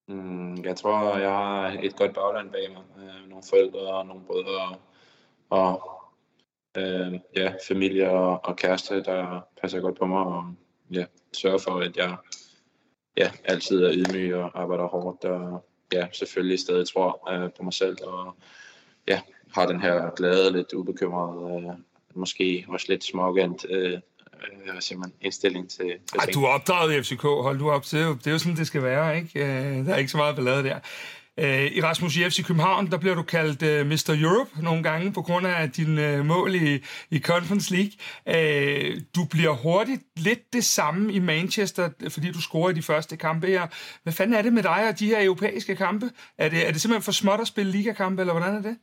Mm, 0.08 0.64
jeg 0.64 0.76
tror, 0.76 1.18
jeg 1.18 1.32
har 1.32 1.78
et 1.84 1.96
godt 1.96 2.14
bagland 2.14 2.50
bag 2.52 2.72
mig. 2.72 2.84
Øh, 2.98 3.30
nogle 3.30 3.44
forældre 3.50 3.80
og 3.80 4.06
nogle 4.06 4.24
brødre 4.28 4.76
og 5.50 6.03
øh, 6.78 7.20
ja, 7.36 7.54
familie 7.68 8.10
og, 8.10 8.46
og 8.46 8.56
kæreste, 8.56 9.04
der 9.04 9.48
passer 9.62 9.80
godt 9.80 10.00
på 10.00 10.06
mig 10.06 10.24
og 10.26 10.44
ja, 10.92 11.06
sørger 11.34 11.58
for, 11.58 11.80
at 11.80 11.98
jeg 11.98 12.16
ja, 13.18 13.32
altid 13.44 13.84
er 13.84 13.94
ydmyg 13.94 14.36
og 14.36 14.62
arbejder 14.62 14.88
hårdt 14.88 15.26
og 15.26 15.66
ja, 15.94 16.08
selvfølgelig 16.12 16.60
stadig 16.60 16.88
tror 16.88 17.32
øh, 17.34 17.50
på 17.58 17.64
mig 17.64 17.74
selv 17.74 17.98
og 18.04 18.36
ja, 19.08 19.22
har 19.54 19.66
den 19.66 19.82
her 19.82 20.10
glade, 20.16 20.52
lidt 20.52 20.74
ubekymrede, 20.74 21.58
øh, 21.58 21.74
måske 22.16 22.66
også 22.70 22.86
lidt 22.90 23.04
smågant 23.04 23.66
øh, 23.70 23.94
øh, 23.94 24.82
siger 24.82 25.00
man, 25.00 25.14
indstilling 25.22 25.70
til, 25.70 25.86
til 25.86 26.20
Ej, 26.20 26.26
du 26.34 26.44
er 26.44 26.48
opdraget 26.48 26.94
i 26.94 27.04
FCK, 27.04 27.22
hold 27.22 27.60
du 27.60 27.70
op, 27.70 27.84
det 27.84 28.02
er, 28.02 28.06
jo, 28.06 28.14
det 28.14 28.28
er 28.28 28.32
jo 28.32 28.38
sådan, 28.38 28.58
det 28.58 28.68
skal 28.68 28.84
være, 28.84 29.18
ikke? 29.18 29.40
Øh, 29.40 29.86
der 29.86 29.94
er 29.94 29.98
ikke 29.98 30.12
så 30.12 30.18
meget 30.18 30.36
ballade 30.36 30.64
der. 30.64 30.80
Øh, 31.40 31.66
I 31.66 31.82
Rasmus 31.82 32.18
i 32.18 32.30
FC 32.30 32.46
København, 32.46 32.92
der 32.92 32.98
bliver 32.98 33.16
du 33.16 33.24
kaldt 33.24 33.64
øh, 33.64 33.88
Mr. 33.88 34.18
Europe 34.24 34.64
nogle 34.64 34.84
gange 34.84 35.14
på 35.14 35.22
grund 35.22 35.48
af 35.48 35.72
din 35.72 35.98
øh, 35.98 36.26
mål 36.26 36.56
i, 36.56 36.84
i 37.12 37.20
Conference 37.20 37.76
League. 37.76 37.92
Øh, 38.28 39.02
du 39.16 39.26
bliver 39.26 39.52
hurtigt 39.52 40.02
lidt 40.16 40.54
det 40.54 40.66
samme 40.66 41.14
i 41.14 41.20
Manchester, 41.20 41.90
fordi 42.10 42.32
du 42.32 42.42
scorer 42.42 42.70
i 42.70 42.74
de 42.74 42.82
første 42.82 43.18
kampe 43.18 43.48
her. 43.48 43.68
Hvad 44.04 44.14
fanden 44.14 44.34
er 44.34 44.42
det 44.42 44.54
med 44.54 44.64
dig 44.64 44.88
og 44.90 45.00
de 45.00 45.08
her 45.08 45.26
europæiske 45.26 45.76
kampe? 45.76 46.10
Er 46.38 46.50
det, 46.50 46.68
er 46.68 46.72
det 46.72 46.82
simpelthen 46.82 47.04
for 47.04 47.12
småt 47.12 47.42
at 47.42 47.48
spille 47.48 47.72
ligakampe, 47.72 48.22
eller 48.22 48.34
hvordan 48.34 48.56
er 48.56 48.62
det? 48.62 48.78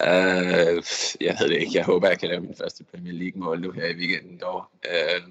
Uh, 0.00 0.82
jeg 1.20 1.36
ved 1.40 1.48
det 1.48 1.56
ikke. 1.56 1.72
Jeg 1.74 1.84
håber, 1.84 2.08
jeg 2.08 2.18
kan 2.18 2.28
lave 2.28 2.40
min 2.40 2.54
første 2.58 2.84
Premier 2.84 3.12
League-mål 3.12 3.60
nu 3.60 3.70
her 3.70 3.86
i 3.86 3.94
weekenden 3.94 4.38
dog. 4.38 4.64
Uh, 4.84 5.28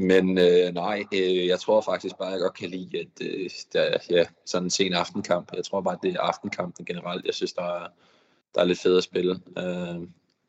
men 0.00 0.38
øh, 0.38 0.74
nej, 0.74 1.04
øh, 1.14 1.46
jeg 1.46 1.60
tror 1.60 1.80
faktisk 1.80 2.16
bare, 2.18 2.28
at 2.28 2.32
jeg 2.32 2.40
godt 2.40 2.54
kan 2.54 2.70
lide, 2.70 2.98
at 2.98 3.26
øh, 3.26 3.50
der, 3.72 3.98
ja, 4.10 4.24
sådan 4.44 4.66
en 4.66 4.70
sen 4.70 4.94
aftenkamp. 4.94 5.52
Jeg 5.54 5.64
tror 5.64 5.80
bare, 5.80 5.94
at 5.94 6.00
det 6.02 6.14
er 6.14 6.20
aftenkampen 6.20 6.84
generelt. 6.84 7.26
Jeg 7.26 7.34
synes, 7.34 7.52
der 7.52 7.62
er, 7.62 7.88
der 8.54 8.60
er 8.60 8.64
lidt 8.64 8.78
fedt 8.78 8.98
at 8.98 9.04
spille. 9.04 9.40
Øh, 9.58 10.00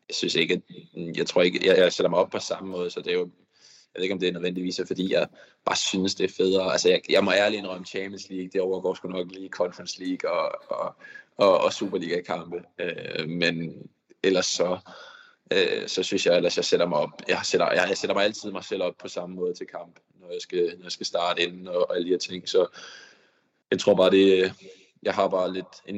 jeg 0.08 0.16
synes 0.16 0.36
ikke, 0.36 0.54
at, 0.54 0.62
mm, 0.96 1.14
jeg 1.18 1.26
tror 1.26 1.42
ikke, 1.42 1.68
jeg, 1.68 1.78
jeg 1.78 1.94
sætter 1.94 2.10
mig 2.10 2.20
op 2.20 2.30
på 2.30 2.40
samme 2.40 2.70
måde, 2.70 2.90
så 2.90 3.00
det 3.00 3.08
er 3.14 3.18
jo 3.18 3.30
jeg 3.94 4.00
ved 4.00 4.04
ikke, 4.04 4.14
om 4.14 4.20
det 4.20 4.28
er 4.28 4.34
nødvendigvis, 4.34 4.82
fordi 4.88 5.14
jeg 5.14 5.28
bare 5.66 5.76
synes, 5.76 6.16
det 6.16 6.24
er 6.24 6.34
federe. 6.38 6.72
Altså, 6.72 6.90
jeg, 6.90 7.02
jeg 7.10 7.24
må 7.24 7.32
ærligt 7.32 7.60
indrømme 7.60 7.86
Champions 7.86 8.30
League, 8.30 8.50
det 8.54 8.62
overgår 8.62 8.94
sgu 8.94 9.08
nok 9.08 9.32
lige 9.32 9.50
Conference 9.50 10.04
League 10.04 10.32
og, 10.32 10.52
og, 10.70 10.96
og, 11.38 11.62
og 11.62 11.74
Superliga-kampe. 11.74 12.64
Øh, 12.80 13.30
men 13.30 13.74
ellers 14.24 14.46
så, 14.46 14.78
øh, 15.52 15.88
så 15.88 16.04
synes 16.04 16.26
jeg, 16.26 16.38
ellers, 16.38 16.58
jeg 16.58 16.66
sætter 16.66 16.86
mig 16.88 16.98
op. 16.98 17.22
Jeg 17.28 17.40
sætter, 17.44 17.72
jeg, 17.72 17.86
jeg 17.90 17.98
sætter 17.98 18.14
mig 18.16 18.24
altid 18.24 18.52
mig 18.52 18.64
selv 18.64 18.84
op 18.84 18.94
på 19.00 19.08
samme 19.08 19.36
måde 19.36 19.54
til 19.54 19.68
kamp, 19.68 20.00
når 20.22 20.32
jeg 20.32 20.42
skal, 20.42 20.74
når 20.78 20.86
jeg 20.86 20.92
skal 20.92 21.06
starte 21.06 21.42
ind 21.42 21.68
og, 21.68 21.90
og 21.90 21.96
alle 21.96 22.06
de 22.06 22.12
her 22.12 22.18
ting. 22.18 22.50
Så 22.50 22.68
jeg 23.72 23.80
tror 23.80 23.96
bare, 23.96 24.12
det, 24.12 24.54
jeg 25.04 25.14
har 25.14 25.28
bare 25.28 25.54
lidt 25.54 25.76
en, 25.86 25.96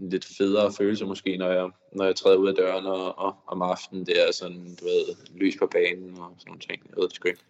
en 0.00 0.10
lidt 0.10 0.24
federe 0.38 0.72
følelse 0.72 1.06
måske, 1.06 1.36
når 1.36 1.50
jeg, 1.50 1.70
når 1.92 2.04
jeg 2.04 2.16
træder 2.16 2.36
ud 2.36 2.48
af 2.48 2.54
døren 2.54 2.86
og, 2.86 3.18
og, 3.18 3.36
om 3.46 3.62
aftenen. 3.62 4.06
Det 4.06 4.28
er 4.28 4.32
sådan, 4.32 4.76
du 4.80 4.84
ved, 4.84 5.16
lys 5.34 5.56
på 5.58 5.66
banen 5.66 6.10
og 6.18 6.34
sådan 6.38 6.46
nogle 6.46 6.60
ting. 6.60 6.82
Jeg 6.86 6.96
ved 6.96 7.08
det 7.08 7.16
sgu 7.16 7.28
ikke. 7.28 7.40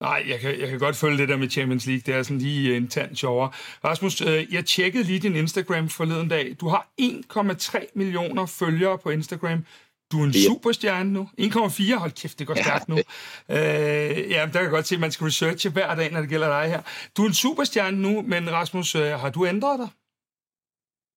Nej, 0.00 0.24
jeg 0.28 0.40
kan, 0.40 0.60
jeg 0.60 0.68
kan 0.68 0.78
godt 0.78 0.96
følge 0.96 1.18
det 1.18 1.28
der 1.28 1.36
med 1.36 1.50
Champions 1.50 1.86
League. 1.86 2.02
Det 2.06 2.14
er 2.14 2.22
sådan 2.22 2.38
lige 2.38 2.70
øh, 2.70 2.76
en 2.76 2.88
tand 2.88 3.16
sjovere. 3.16 3.50
Rasmus, 3.84 4.20
øh, 4.20 4.54
jeg 4.54 4.64
tjekkede 4.66 5.04
lige 5.04 5.18
din 5.18 5.36
Instagram 5.36 5.88
forleden 5.88 6.28
dag. 6.28 6.56
Du 6.60 6.68
har 6.68 6.92
1,3 7.00 7.86
millioner 7.94 8.46
følgere 8.46 8.98
på 8.98 9.10
Instagram. 9.10 9.66
Du 10.12 10.20
er 10.20 10.24
en 10.24 10.32
superstjerne 10.32 11.12
nu. 11.12 11.28
1,4, 11.40 11.96
hold 11.96 12.12
kæft, 12.12 12.38
det 12.38 12.46
går 12.46 12.54
ja. 12.56 12.62
stærkt 12.62 12.88
nu. 12.88 12.96
Øh, 12.96 14.30
ja, 14.30 14.40
der 14.46 14.52
kan 14.52 14.62
jeg 14.62 14.70
godt 14.70 14.86
se, 14.86 14.94
at 14.94 15.00
man 15.00 15.12
skal 15.12 15.24
researche 15.24 15.70
hver 15.70 15.94
dag, 15.94 16.12
når 16.12 16.20
det 16.20 16.28
gælder 16.28 16.60
dig 16.60 16.70
her. 16.70 16.82
Du 17.16 17.22
er 17.22 17.26
en 17.26 17.34
superstjerne 17.34 17.96
nu, 18.02 18.22
men 18.22 18.52
Rasmus, 18.52 18.94
øh, 18.94 19.10
har 19.10 19.30
du 19.30 19.46
ændret 19.46 19.78
dig? 19.78 19.88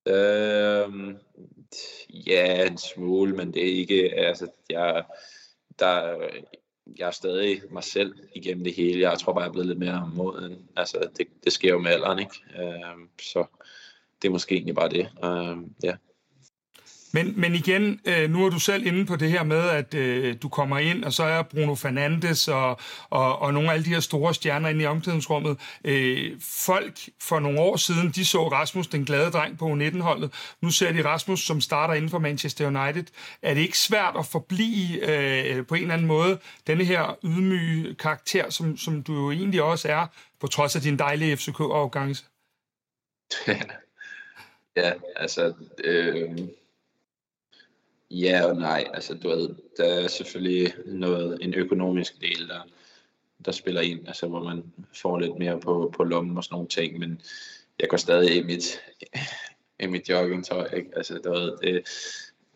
Øhm, 0.07 1.17
ja, 2.09 2.67
en 2.67 2.77
smule, 2.77 3.35
men 3.35 3.53
det 3.53 3.61
er 3.61 3.73
ikke, 3.73 4.13
altså, 4.15 4.47
jeg, 4.69 5.03
der, 5.79 6.17
jeg 6.97 7.07
er 7.07 7.11
stadig 7.11 7.61
mig 7.71 7.83
selv 7.83 8.15
igennem 8.35 8.63
det 8.63 8.73
hele. 8.73 9.09
Jeg 9.09 9.19
tror 9.19 9.33
bare, 9.33 9.41
jeg 9.41 9.47
er 9.47 9.51
blevet 9.51 9.67
lidt 9.67 9.79
mere 9.79 10.11
moden. 10.15 10.69
Altså, 10.75 11.09
det, 11.17 11.27
det 11.43 11.53
sker 11.53 11.69
jo 11.69 11.79
med 11.79 11.91
alderen, 11.91 12.19
ikke? 12.19 12.35
Øhm, 12.59 13.09
så 13.21 13.45
det 14.21 14.27
er 14.27 14.31
måske 14.31 14.55
egentlig 14.55 14.75
bare 14.75 14.89
det. 14.89 15.09
Øhm, 15.23 15.73
ja. 15.83 15.95
Men, 17.15 17.33
men 17.39 17.55
igen, 17.55 17.99
øh, 18.05 18.29
nu 18.29 18.45
er 18.45 18.49
du 18.49 18.59
selv 18.59 18.85
inde 18.85 19.05
på 19.05 19.15
det 19.15 19.29
her 19.29 19.43
med, 19.43 19.69
at 19.69 19.93
øh, 19.93 20.35
du 20.41 20.49
kommer 20.49 20.79
ind, 20.79 21.03
og 21.03 21.13
så 21.13 21.23
er 21.23 21.43
Bruno 21.43 21.75
Fernandes 21.75 22.47
og, 22.47 22.79
og, 23.09 23.39
og 23.39 23.53
nogle 23.53 23.69
af 23.69 23.73
alle 23.73 23.85
de 23.85 23.89
her 23.89 23.99
store 23.99 24.33
stjerner 24.33 24.69
inde 24.69 24.83
i 24.83 24.85
omklædningsrummet. 24.85 25.57
Øh, 25.83 26.31
folk 26.41 26.99
for 27.21 27.39
nogle 27.39 27.59
år 27.59 27.77
siden, 27.77 28.09
de 28.09 28.25
så 28.25 28.47
Rasmus, 28.47 28.87
den 28.87 29.05
glade 29.05 29.31
dreng 29.31 29.57
på 29.57 29.65
U19-holdet. 29.65 30.55
Nu 30.61 30.69
ser 30.69 30.91
de 30.91 31.05
Rasmus, 31.05 31.39
som 31.39 31.61
starter 31.61 31.93
inden 31.93 32.09
for 32.09 32.19
Manchester 32.19 32.67
United. 32.67 33.05
Er 33.41 33.53
det 33.53 33.61
ikke 33.61 33.77
svært 33.77 34.15
at 34.19 34.25
forblive 34.25 35.09
øh, 35.09 35.65
på 35.65 35.75
en 35.75 35.81
eller 35.81 35.93
anden 35.93 36.07
måde 36.07 36.39
denne 36.67 36.83
her 36.83 37.17
ydmyge 37.23 37.95
karakter, 37.95 38.49
som, 38.49 38.77
som 38.77 39.03
du 39.03 39.13
jo 39.13 39.31
egentlig 39.31 39.61
også 39.61 39.87
er, 39.87 40.07
på 40.39 40.47
trods 40.47 40.75
af 40.75 40.81
din 40.81 40.99
dejlige 40.99 41.37
FCK-afgangse? 41.37 42.25
ja, 44.77 44.91
altså... 45.15 45.53
Øh 45.83 46.47
Ja 48.17 48.45
og 48.45 48.55
nej. 48.55 48.85
Altså, 48.93 49.13
du 49.13 49.27
ved, 49.29 49.55
der 49.77 49.85
er 49.85 50.07
selvfølgelig 50.07 50.73
noget, 50.85 51.37
en 51.41 51.53
økonomisk 51.53 52.21
del, 52.21 52.47
der, 52.47 52.61
der 53.45 53.51
spiller 53.51 53.81
ind, 53.81 54.07
altså, 54.07 54.27
hvor 54.27 54.43
man 54.43 54.73
får 55.01 55.19
lidt 55.19 55.39
mere 55.39 55.59
på, 55.59 55.93
på 55.97 56.03
lommen 56.03 56.37
og 56.37 56.43
sådan 56.43 56.55
nogle 56.55 56.67
ting, 56.67 56.99
men 56.99 57.21
jeg 57.79 57.89
går 57.89 57.97
stadig 57.97 58.35
i 58.35 58.43
mit, 58.43 58.81
i 59.79 59.87
mit 59.87 60.09
joggingtøj, 60.09 60.69
ikke? 60.73 60.89
Altså, 60.95 61.19
du 61.23 61.31
ved, 61.31 61.57
det, 61.61 61.87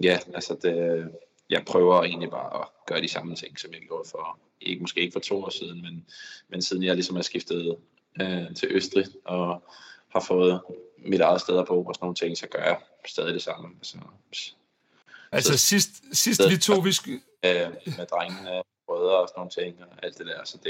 ja, 0.03 0.19
altså, 0.33 0.57
det, 0.61 1.07
jeg 1.49 1.63
prøver 1.67 2.03
egentlig 2.03 2.29
bare 2.29 2.61
at 2.61 2.67
gøre 2.85 3.01
de 3.01 3.07
samme 3.07 3.35
ting, 3.35 3.59
som 3.59 3.73
jeg 3.73 3.81
gjorde 3.81 4.09
for, 4.09 4.39
ikke, 4.61 4.81
måske 4.81 5.01
ikke 5.01 5.13
for 5.13 5.19
to 5.19 5.43
år 5.43 5.49
siden, 5.49 5.81
men, 5.81 6.05
men 6.49 6.61
siden 6.61 6.83
jeg 6.83 6.95
ligesom 6.95 7.17
er 7.17 7.21
skiftet 7.21 7.77
øh, 8.21 8.55
til 8.55 8.67
Østrig, 8.71 9.05
og 9.25 9.63
har 10.09 10.19
fået 10.27 10.61
mit 10.97 11.21
eget 11.21 11.41
sted 11.41 11.59
at 11.59 11.67
bo 11.67 11.83
og 11.83 11.95
sådan 11.95 12.05
nogle 12.05 12.15
ting, 12.15 12.37
så 12.37 12.47
gør 12.47 12.63
jeg 12.63 12.77
stadig 13.05 13.33
det 13.33 13.41
samme. 13.41 13.69
Altså, 13.77 13.97
Altså 15.31 15.51
så, 15.51 15.57
sidst, 15.57 15.89
sidst 16.13 16.41
vi 16.49 16.57
to, 16.57 16.73
vi 16.73 16.91
skulle... 16.91 17.19
Øh, 17.45 17.67
med 17.97 18.05
drengene, 18.05 18.61
brødre 18.87 19.17
og 19.17 19.27
sådan 19.27 19.39
nogle 19.39 19.51
ting 19.51 19.75
og 19.91 20.05
alt 20.05 20.17
det 20.17 20.25
der, 20.25 20.45
så 20.45 20.57
det, 20.57 20.63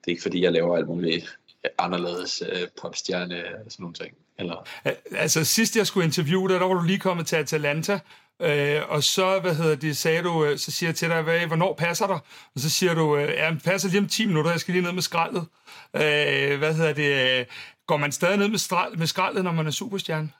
det 0.00 0.06
er 0.06 0.10
ikke 0.10 0.22
fordi, 0.22 0.42
jeg 0.42 0.52
laver 0.52 0.76
alt 0.76 0.86
muligt 0.86 1.38
anderledes 1.78 2.42
øh, 2.52 2.68
popstjerne 2.80 3.44
og 3.44 3.72
sådan 3.72 3.82
nogle 3.82 3.94
ting. 3.94 4.14
Eller... 4.38 4.68
Altså 5.16 5.44
sidst 5.44 5.76
jeg 5.76 5.86
skulle 5.86 6.04
interviewe 6.04 6.48
dig, 6.48 6.60
der 6.60 6.66
var 6.66 6.74
du 6.74 6.82
lige 6.82 6.98
kommet 6.98 7.26
til 7.26 7.36
Atalanta, 7.36 8.00
Øh, 8.42 8.82
og 8.88 9.04
så, 9.04 9.40
hvad 9.40 9.54
hedder 9.54 9.76
det, 9.76 9.96
sagde 9.96 10.22
du, 10.22 10.44
øh, 10.44 10.58
så 10.58 10.70
siger 10.70 10.88
jeg 10.88 10.96
til 10.96 11.08
dig, 11.08 11.22
hvad, 11.22 11.46
hvornår 11.46 11.74
passer 11.74 12.06
dig? 12.06 12.18
Og 12.54 12.60
så 12.60 12.70
siger 12.70 12.94
du, 12.94 13.16
øh, 13.16 13.28
ja, 13.28 13.50
det 13.50 13.62
passer 13.62 13.88
lige 13.88 14.00
om 14.00 14.08
10 14.08 14.26
minutter, 14.26 14.50
jeg 14.50 14.60
skal 14.60 14.72
lige 14.72 14.84
ned 14.84 14.92
med 14.92 15.02
skraldet. 15.02 15.46
Øh, 15.94 16.58
hvad 16.58 16.74
hedder 16.74 16.92
det, 16.92 17.40
øh, 17.40 17.46
går 17.86 17.96
man 17.96 18.12
stadig 18.12 18.36
ned 18.36 18.48
med, 18.48 18.58
stral, 18.58 18.98
med 18.98 19.06
skraldet, 19.06 19.44
når 19.44 19.52
man 19.52 19.66
er 19.66 19.70
superstjerne? 19.70 20.30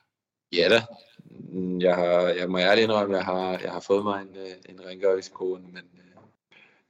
Ja 0.52 0.68
da, 0.68 0.82
jeg, 1.80 1.94
har, 1.94 2.20
jeg 2.20 2.50
må 2.50 2.58
ærligt 2.58 2.84
indrømme, 2.84 3.14
at 3.14 3.18
jeg 3.18 3.24
har, 3.24 3.58
jeg 3.58 3.72
har 3.72 3.80
fået 3.80 4.04
mig 4.04 4.22
en, 4.22 4.37
øh, 4.37 4.74
en 4.74 4.87
rengøringskone, 4.87 5.64
men 5.66 5.82
øh, 5.94 6.22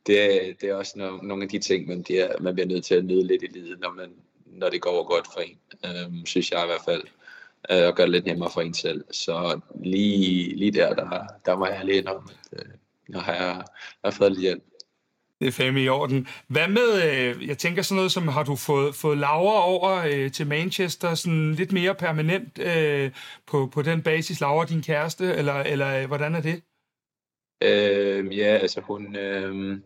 det, 0.06 0.48
er, 0.48 0.54
det 0.60 0.68
er 0.68 0.74
også 0.74 0.92
no, 0.96 1.16
nogle 1.16 1.42
af 1.42 1.48
de 1.48 1.58
ting, 1.58 1.88
man, 1.88 2.02
bliver, 2.02 2.24
er, 2.24 2.40
man 2.40 2.54
bliver 2.54 2.66
nødt 2.66 2.84
til 2.84 2.94
at 2.94 3.04
nyde 3.04 3.26
lidt 3.26 3.42
i 3.42 3.46
livet, 3.46 3.80
når, 3.80 3.92
man, 3.92 4.12
når 4.46 4.68
det 4.68 4.80
går 4.80 5.04
godt 5.04 5.26
for 5.32 5.40
en, 5.40 5.58
øhm, 5.84 6.26
synes 6.26 6.52
jeg 6.52 6.64
i 6.64 6.66
hvert 6.66 6.84
fald, 6.84 7.02
øh, 7.70 7.86
og 7.88 7.94
gøre 7.94 8.06
det 8.06 8.12
lidt 8.12 8.26
nemmere 8.26 8.50
for 8.50 8.60
en 8.60 8.74
selv. 8.74 9.04
Så 9.10 9.60
lige, 9.84 10.56
lige 10.56 10.72
der, 10.72 10.94
der, 10.94 11.26
der 11.46 11.56
må 11.56 11.66
jeg 11.66 11.76
ærligt 11.76 11.98
indrømme, 11.98 12.28
at 12.52 12.58
øh, 12.58 12.72
jeg 13.08 13.20
har, 13.20 13.34
jeg 13.34 13.64
har 14.04 14.10
fået 14.10 14.32
lidt 14.32 14.40
hjælp. 14.40 14.62
Det 15.40 15.48
er 15.48 15.52
fandme 15.52 15.82
i 15.82 15.88
orden. 15.88 16.28
Hvad 16.48 16.68
med, 16.68 17.02
øh, 17.04 17.48
jeg 17.48 17.58
tænker 17.58 17.82
sådan 17.82 17.96
noget 17.96 18.12
som, 18.12 18.28
har 18.28 18.42
du 18.42 18.56
fået, 18.56 18.94
fået 18.94 19.18
Laura 19.18 19.64
over 19.64 20.02
øh, 20.06 20.32
til 20.32 20.46
Manchester 20.46 21.14
sådan 21.14 21.54
lidt 21.54 21.72
mere 21.72 21.94
permanent 21.94 22.58
øh, 22.58 23.10
på, 23.46 23.70
på 23.74 23.82
den 23.82 24.02
basis, 24.02 24.40
Laura 24.40 24.66
din 24.66 24.82
kæreste, 24.82 25.34
eller, 25.34 25.54
eller 25.54 26.02
øh, 26.02 26.06
hvordan 26.06 26.34
er 26.34 26.40
det? 26.40 26.62
Øh, 27.62 28.38
ja, 28.38 28.44
altså 28.44 28.80
hun, 28.80 29.16
øh, 29.16 29.80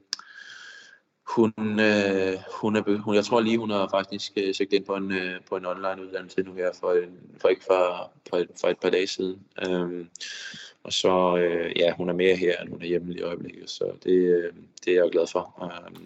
hun, 1.27 1.53
øh, 1.59 2.39
hun 2.61 2.77
er, 2.77 2.99
hun, 2.99 3.15
jeg 3.15 3.25
tror 3.25 3.41
lige, 3.41 3.59
hun 3.59 3.71
har 3.71 3.89
faktisk 3.91 4.33
øh, 4.37 4.55
søgt 4.55 4.73
ind 4.73 4.85
på 4.85 4.97
en, 4.97 5.13
øh, 5.13 5.41
på 5.49 5.57
en 5.57 5.67
online 5.67 6.03
uddannelse 6.03 6.43
nu 6.43 6.55
her, 6.55 6.71
for, 6.81 6.97
for 7.41 7.49
ikke 7.49 7.65
for, 7.65 8.13
for, 8.31 8.37
et, 8.37 8.49
for 8.61 8.69
et 8.69 8.79
par 8.83 8.91
dage 8.91 9.07
siden. 9.07 9.41
Øh, 9.69 10.07
og 10.85 10.93
så, 10.93 11.37
øh, 11.37 11.73
ja, 11.77 11.95
hun 11.95 12.09
er 12.09 12.13
mere 12.13 12.37
her, 12.37 12.57
end 12.61 12.71
hun 12.71 12.83
er 12.83 12.87
hjemme 12.87 13.15
i 13.15 13.23
øjeblikket, 13.23 13.71
så 13.71 13.93
det, 14.05 14.13
øh, 14.13 14.53
det 14.85 14.93
er 14.93 15.03
jeg 15.03 15.11
glad 15.13 15.27
for. 15.27 15.65
Øh, 15.65 16.01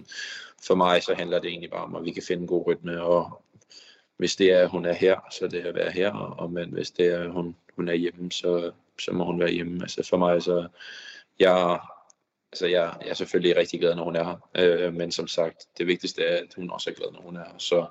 for 0.67 0.75
mig 0.75 1.03
så 1.03 1.15
handler 1.15 1.39
det 1.39 1.49
egentlig 1.49 1.71
bare 1.71 1.85
om, 1.85 1.97
at 1.97 2.05
vi 2.05 2.11
kan 2.11 2.23
finde 2.23 2.41
en 2.41 2.49
god 2.49 2.67
rytme, 2.67 3.03
og 3.03 3.43
hvis 4.17 4.37
det 4.37 4.53
er, 4.53 4.63
at 4.63 4.71
hun 4.71 4.85
er 4.85 4.93
her, 4.93 5.21
så 5.33 5.45
er 5.45 5.49
det 5.49 5.61
at 5.61 5.75
være 5.75 5.91
her, 5.91 6.13
og 6.13 6.53
men 6.53 6.71
hvis 6.71 6.91
det 6.91 7.07
er, 7.07 7.23
at 7.23 7.33
hun, 7.33 7.57
hun 7.77 7.89
er 7.89 7.95
hjemme, 7.95 8.33
så, 8.33 8.73
så 8.99 9.13
må 9.13 9.25
hun 9.25 9.41
være 9.41 9.51
hjemme. 9.51 9.83
Altså 9.83 10.07
for 10.11 10.17
mig, 10.17 10.43
så 10.43 10.69
jeg, 11.39 11.81
altså 12.53 12.67
jeg, 12.67 12.97
jeg 13.01 13.09
er 13.09 13.15
selvfølgelig 13.15 13.57
rigtig 13.57 13.81
glad, 13.81 13.95
når 13.95 14.05
hun 14.05 14.17
er 14.17 14.25
her, 14.25 14.49
øh, 14.59 14.95
men 14.95 15.13
som 15.13 15.29
sagt, 15.29 15.67
det 15.79 15.87
vigtigste 15.87 16.23
er, 16.23 16.37
at 16.37 16.55
hun 16.57 16.71
også 16.71 16.91
er 16.91 16.95
glad, 16.95 17.13
når 17.13 17.21
hun 17.21 17.37
er 17.37 17.45
her. 17.45 17.59
Så 17.59 17.87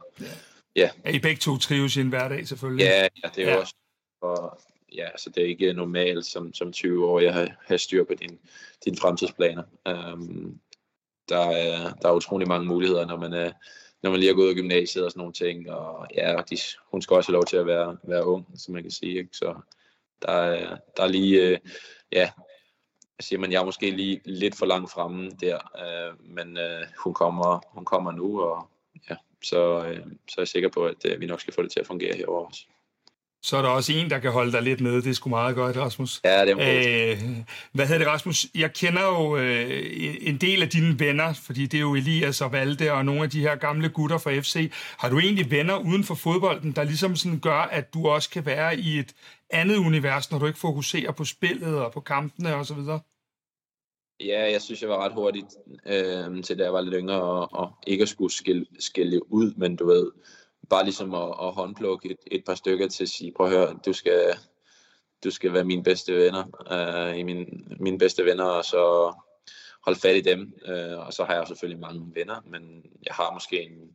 Ja. 0.76 0.90
At 1.04 1.16
I 1.16 1.20
begge 1.20 1.40
to 1.40 1.58
trives 1.58 1.96
i 1.98 2.02
en 2.02 2.10
hverdag, 2.10 2.48
selvfølgelig. 2.48 2.86
Ja, 2.86 3.08
ja 3.24 3.30
det 3.36 3.44
er 3.44 3.48
ja. 3.48 3.54
jo 3.54 3.60
også... 3.60 3.76
Og, 4.22 4.60
ja, 4.98 5.08
så 5.18 5.30
det 5.30 5.44
er 5.44 5.48
ikke 5.48 5.74
normalt 5.74 6.26
som, 6.26 6.54
som 6.54 6.72
20 6.72 7.06
år, 7.06 7.20
jeg 7.20 7.34
har, 7.34 7.48
har 7.66 7.78
styr 7.78 8.04
på 8.04 8.14
din, 8.14 8.40
dine 8.86 8.98
fremtidsplaner. 8.98 9.64
Um, 9.86 10.60
der, 11.30 11.40
er, 11.40 11.94
der 11.94 12.10
er 12.10 12.16
utrolig 12.16 12.48
mange 12.48 12.68
muligheder, 12.68 13.06
når 13.06 13.18
man, 13.18 13.34
er, 13.34 13.52
når 14.04 14.12
man 14.12 14.20
lige 14.20 14.30
er 14.30 14.36
gået 14.36 14.50
af 14.50 14.56
gymnasiet 14.56 15.06
og 15.06 15.12
sådan 15.12 15.20
nogle 15.20 15.34
ting. 15.34 15.72
Og 15.72 16.08
ja, 16.16 16.36
de, 16.50 16.58
hun 16.92 17.02
skal 17.02 17.16
også 17.16 17.30
have 17.30 17.34
lov 17.34 17.46
til 17.46 17.58
at 17.58 17.66
være, 17.66 17.98
være 18.04 18.26
ung, 18.26 18.48
som 18.56 18.74
man 18.74 18.84
kan 18.84 18.92
sige. 18.92 19.18
Ikke? 19.18 19.30
Så 19.32 19.56
der 20.22 20.32
er, 20.32 20.78
der 20.98 21.04
er 21.04 21.08
lige, 21.08 21.42
øh, 21.42 21.58
ja, 22.12 22.32
siger 23.20 23.40
man, 23.40 23.52
jeg 23.52 23.62
er 23.62 23.66
måske 23.66 23.92
lige 23.92 24.22
lidt 24.26 24.56
for 24.56 24.66
langt 24.66 24.92
fremme 24.92 25.30
der, 25.30 25.58
øh, 25.58 26.36
men 26.36 26.58
øh, 26.58 26.82
hun, 27.04 27.14
kommer, 27.14 27.60
hun 27.68 27.86
kommer 27.86 28.12
nu, 28.12 28.42
og 28.42 28.70
ja, 29.10 29.16
så, 29.44 29.86
øh, 29.86 30.06
så 30.28 30.36
er 30.38 30.42
jeg 30.42 30.48
sikker 30.48 30.70
på, 30.70 30.86
at 30.86 31.06
øh, 31.06 31.22
vi 31.22 31.26
nok 31.26 31.42
skal 31.42 31.54
få 31.54 31.62
det 31.62 31.72
til 31.72 31.80
at 31.80 31.88
fungere 31.88 32.16
herovre 32.16 32.48
også 32.48 32.66
så 33.46 33.58
er 33.58 33.62
der 33.62 33.70
også 33.70 33.94
en, 33.94 34.10
der 34.10 34.20
kan 34.20 34.32
holde 34.32 34.52
dig 34.52 34.62
lidt 34.62 34.82
nede. 34.82 35.02
Det 35.02 35.10
er 35.10 35.14
sgu 35.14 35.30
meget 35.30 35.56
godt, 35.56 35.78
Rasmus. 35.78 36.22
Ja, 36.24 36.46
det 36.46 36.52
er 36.52 37.12
øh, 37.12 37.18
Hvad 37.72 37.86
hedder 37.86 38.00
det, 38.00 38.08
Rasmus? 38.08 38.46
Jeg 38.56 38.74
kender 38.74 39.04
jo 39.04 39.38
øh, 39.38 40.18
en 40.22 40.38
del 40.38 40.62
af 40.62 40.70
dine 40.70 41.00
venner, 41.00 41.34
fordi 41.34 41.66
det 41.66 41.78
er 41.78 41.82
jo 41.82 41.96
Elias 41.96 42.42
og 42.42 42.52
Valde 42.52 42.92
og 42.92 43.06
nogle 43.06 43.24
af 43.24 43.30
de 43.30 43.40
her 43.40 43.56
gamle 43.56 43.90
gutter 43.90 44.18
fra 44.18 44.40
FC. 44.40 44.72
Har 44.98 45.10
du 45.10 45.20
egentlig 45.20 45.52
venner 45.52 45.78
uden 45.78 46.04
for 46.04 46.16
fodbolden, 46.16 46.72
der 46.72 46.84
ligesom 46.84 47.16
sådan 47.16 47.40
gør, 47.40 47.62
at 47.72 47.94
du 47.94 48.08
også 48.08 48.30
kan 48.30 48.46
være 48.46 48.80
i 48.80 49.00
et 49.00 49.14
andet 49.50 49.78
univers, 49.78 50.32
når 50.32 50.40
du 50.40 50.46
ikke 50.46 50.60
fokuserer 50.60 51.12
på 51.12 51.26
spillet 51.26 51.78
og 51.80 51.92
på 51.92 52.00
kampene 52.00 52.56
og 52.56 52.66
så 52.66 52.74
videre? 52.74 53.00
Ja, 54.20 54.52
jeg 54.52 54.62
synes, 54.62 54.82
jeg 54.82 54.90
var 54.90 55.06
ret 55.06 55.14
hurtigt 55.14 55.48
øh, 55.86 56.44
til, 56.44 56.60
da 56.60 56.64
jeg 56.64 56.74
var 56.74 56.82
lidt 56.82 56.96
yngre, 56.98 57.22
og, 57.22 57.54
og 57.54 57.72
ikke 57.88 58.02
at 58.02 58.10
skulle 58.10 58.34
skille, 58.34 58.66
skille 58.80 59.34
ud, 59.34 59.54
men 59.58 59.76
du 59.76 59.86
ved, 59.86 60.12
bare 60.70 60.84
ligesom 60.84 61.14
at, 61.14 61.30
at 61.42 61.54
håndplukke 61.54 62.12
et, 62.12 62.18
et 62.32 62.46
par 62.46 62.56
stykker 62.56 62.88
til 62.88 63.04
at 63.04 63.10
sige, 63.10 63.34
prøv 63.36 63.46
at 63.46 63.52
høre, 63.52 63.80
du 63.86 63.94
skal, 63.94 64.36
du 65.24 65.32
skal 65.32 65.54
være 65.54 65.64
mine 65.64 65.84
bedste 65.84 66.16
venner, 66.16 66.44
øh, 66.72 67.20
i 67.20 67.24
min, 67.24 67.68
mine 67.80 67.98
bedste 67.98 68.26
venner, 68.26 68.46
og 68.46 68.66
så 68.66 69.14
holde 69.86 70.00
fat 70.00 70.16
i 70.16 70.22
dem. 70.22 70.54
Øh, 70.66 71.00
og 71.00 71.14
så 71.14 71.24
har 71.24 71.34
jeg 71.34 71.48
selvfølgelig 71.48 71.82
mange 71.82 72.12
venner, 72.16 72.42
men 72.46 72.84
jeg 73.06 73.16
har 73.16 73.34
måske 73.34 73.64
en, 73.64 73.92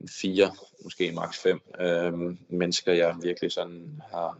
en 0.00 0.08
fire, 0.08 0.50
måske 0.84 1.12
maks 1.12 1.38
fem 1.42 1.60
øh, 1.80 2.12
mennesker, 2.48 2.92
jeg 2.92 3.16
virkelig 3.22 3.52
sådan 3.52 4.02
har, 4.10 4.38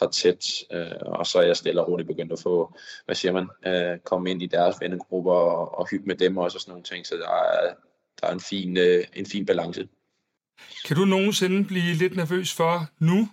har 0.00 0.06
tæt, 0.06 0.46
Øh, 0.72 0.90
og 1.02 1.26
så 1.26 1.38
er 1.38 1.42
jeg 1.42 1.56
stille 1.56 1.80
og 1.80 1.88
roligt 1.88 2.08
begyndt 2.08 2.32
at 2.32 2.38
få, 2.38 2.74
hvad 3.04 3.14
siger 3.14 3.32
man, 3.32 3.48
øh, 3.66 3.98
komme 3.98 4.30
ind 4.30 4.42
i 4.42 4.46
deres 4.46 4.76
vennegrupper 4.80 5.32
og, 5.32 5.78
og 5.78 5.88
hygge 5.90 6.06
med 6.06 6.16
dem 6.16 6.36
også 6.36 6.56
og 6.56 6.60
sådan 6.60 6.70
nogle 6.70 6.84
ting, 6.84 7.06
så 7.06 7.14
der 7.14 7.28
er, 7.28 7.74
der 8.20 8.26
er 8.26 8.32
en 8.32 8.40
fin, 8.40 8.76
øh, 8.76 9.04
en 9.16 9.26
fin 9.26 9.46
balance. 9.46 9.88
Kan 10.86 10.96
du 10.96 11.04
nogensinde 11.04 11.64
blive 11.64 11.94
lidt 11.94 12.16
nervøs 12.16 12.54
for 12.54 12.86
nu, 12.98 13.28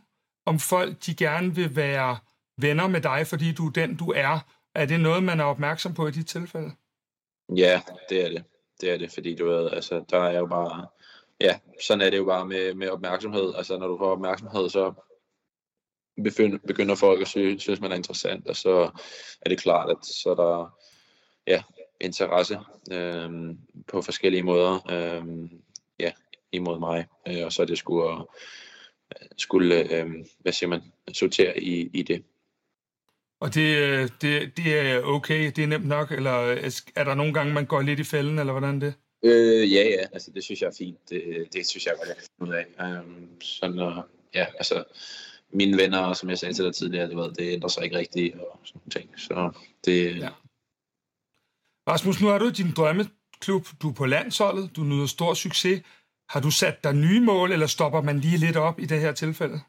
om 0.46 0.60
folk 0.60 1.06
de 1.06 1.16
gerne 1.16 1.56
vil 1.56 1.76
være 1.76 2.18
venner 2.58 2.88
med 2.88 3.02
dig, 3.02 3.28
fordi 3.28 3.52
du 3.52 3.68
er 3.68 3.72
den, 3.72 3.98
du 3.98 4.12
er? 4.12 4.40
Er 4.76 4.86
det 4.86 5.00
noget, 5.00 5.24
man 5.24 5.40
er 5.40 5.44
opmærksom 5.44 5.94
på 5.94 6.08
i 6.08 6.12
de 6.12 6.24
tilfælde? 6.24 6.72
Ja, 7.56 7.82
det 8.10 8.26
er 8.26 8.30
det. 8.30 8.44
Det 8.82 8.92
er 8.92 8.98
det, 8.98 9.12
fordi 9.12 9.36
du 9.36 9.46
ved, 9.46 9.72
altså, 9.72 10.04
der 10.10 10.20
er 10.20 10.40
jo 10.40 10.46
bare... 10.46 10.88
Ja, 11.42 11.60
sådan 11.88 12.02
er 12.02 12.10
det 12.10 12.18
jo 12.18 12.26
bare 12.26 12.46
med, 12.46 12.74
med 12.74 12.90
opmærksomhed. 12.90 13.54
Altså, 13.56 13.78
når 13.78 13.88
du 13.88 13.98
får 13.98 14.12
opmærksomhed, 14.12 14.70
så 14.70 14.94
begynder 16.68 16.96
folk 16.96 17.22
at 17.22 17.28
synes, 17.28 17.62
synes 17.62 17.82
man 17.82 17.92
er 17.92 17.96
interessant, 17.96 18.48
og 18.48 18.56
så 18.56 18.92
er 19.42 19.50
det 19.50 19.60
klart, 19.60 19.90
at 19.90 20.06
så 20.06 20.30
er 20.30 20.36
der 20.36 20.78
ja, 21.48 21.64
interesse 22.02 22.60
øhm, 22.92 23.58
på 23.88 24.02
forskellige 24.02 24.44
måder. 24.44 24.92
Øhm, 24.92 25.50
imod 26.52 26.80
mig, 26.80 27.06
øh, 27.28 27.46
og 27.46 27.54
så 27.54 27.62
er 27.62 27.66
det 27.66 27.78
skulle, 27.78 28.26
skulle 29.38 29.96
øh, 29.96 30.10
hvad 30.40 30.52
siger 30.54 30.70
man, 30.70 30.82
sortere 31.14 31.64
i, 31.64 31.90
i 31.94 32.02
det. 32.02 32.24
Og 33.40 33.54
det, 33.54 33.78
øh, 33.78 34.10
det, 34.22 34.58
det 34.58 34.80
er 34.80 35.02
okay, 35.04 35.52
det 35.56 35.64
er 35.64 35.68
nemt 35.68 35.88
nok, 35.88 36.12
eller 36.12 36.32
er 36.96 37.04
der 37.04 37.16
nogle 37.16 37.34
gange, 37.34 37.54
man 37.54 37.66
går 37.66 37.82
lidt 37.82 38.00
i 38.00 38.04
fælden, 38.04 38.40
eller 38.40 38.52
hvordan 38.54 38.82
det? 38.82 38.94
Øh, 39.24 39.74
ja, 39.74 39.84
ja, 39.84 40.06
altså 40.14 40.32
det 40.32 40.44
synes 40.44 40.62
jeg 40.62 40.68
er 40.68 40.76
fint. 40.78 41.10
Det, 41.10 41.48
det 41.54 41.68
synes 41.68 41.86
jeg 41.86 41.94
godt, 41.98 42.08
jeg 42.08 42.16
kan 42.16 42.26
finde 42.40 42.52
ud 42.52 42.58
af. 42.58 43.00
Um, 43.00 43.42
sådan, 43.42 43.80
uh, 43.80 44.04
ja, 44.34 44.46
altså 44.58 44.84
mine 45.54 45.78
venner, 45.78 46.14
som 46.14 46.30
jeg 46.30 46.38
sagde 46.38 46.54
til 46.54 46.66
dig 46.66 46.76
tidligere, 46.76 47.10
det, 47.10 47.18
ved, 47.18 47.32
det 47.32 47.54
ændrer 47.54 47.70
sig 47.70 47.84
ikke 47.84 47.98
rigtigt, 47.98 48.36
og 48.36 48.60
sådan 48.64 48.90
ting. 48.92 49.20
Så 49.20 49.52
det... 49.86 50.18
Ja. 50.18 50.30
Rasmus, 51.90 52.22
nu 52.22 52.28
er 52.28 52.38
du 52.38 52.50
din 52.50 52.72
drømmeklub, 52.72 53.68
du 53.82 53.90
er 53.90 53.94
på 53.94 54.06
landsholdet, 54.06 54.76
du 54.76 54.84
nyder 54.84 55.06
stor 55.06 55.34
succes. 55.34 55.82
Har 56.32 56.40
du 56.40 56.52
sat 56.52 56.84
dig 56.84 56.94
nye 56.94 57.20
mål, 57.20 57.52
eller 57.52 57.68
stopper 57.68 58.02
man 58.02 58.20
lige 58.20 58.38
lidt 58.38 58.58
op 58.58 58.80
i 58.80 58.86
det 58.86 59.00
her 59.00 59.12
tilfælde? 59.12 59.60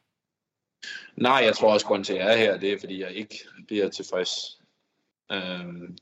Nej, 1.16 1.42
jeg 1.44 1.56
tror 1.56 1.72
også, 1.72 1.86
grund 1.86 2.04
til, 2.04 2.12
at 2.12 2.18
jeg 2.18 2.32
er 2.32 2.36
her, 2.36 2.56
det 2.56 2.72
er, 2.72 2.76
fordi 2.80 3.00
jeg 3.00 3.12
ikke 3.12 3.34
bliver 3.66 3.88
tilfreds. 3.88 4.60
Øhm, 5.32 5.98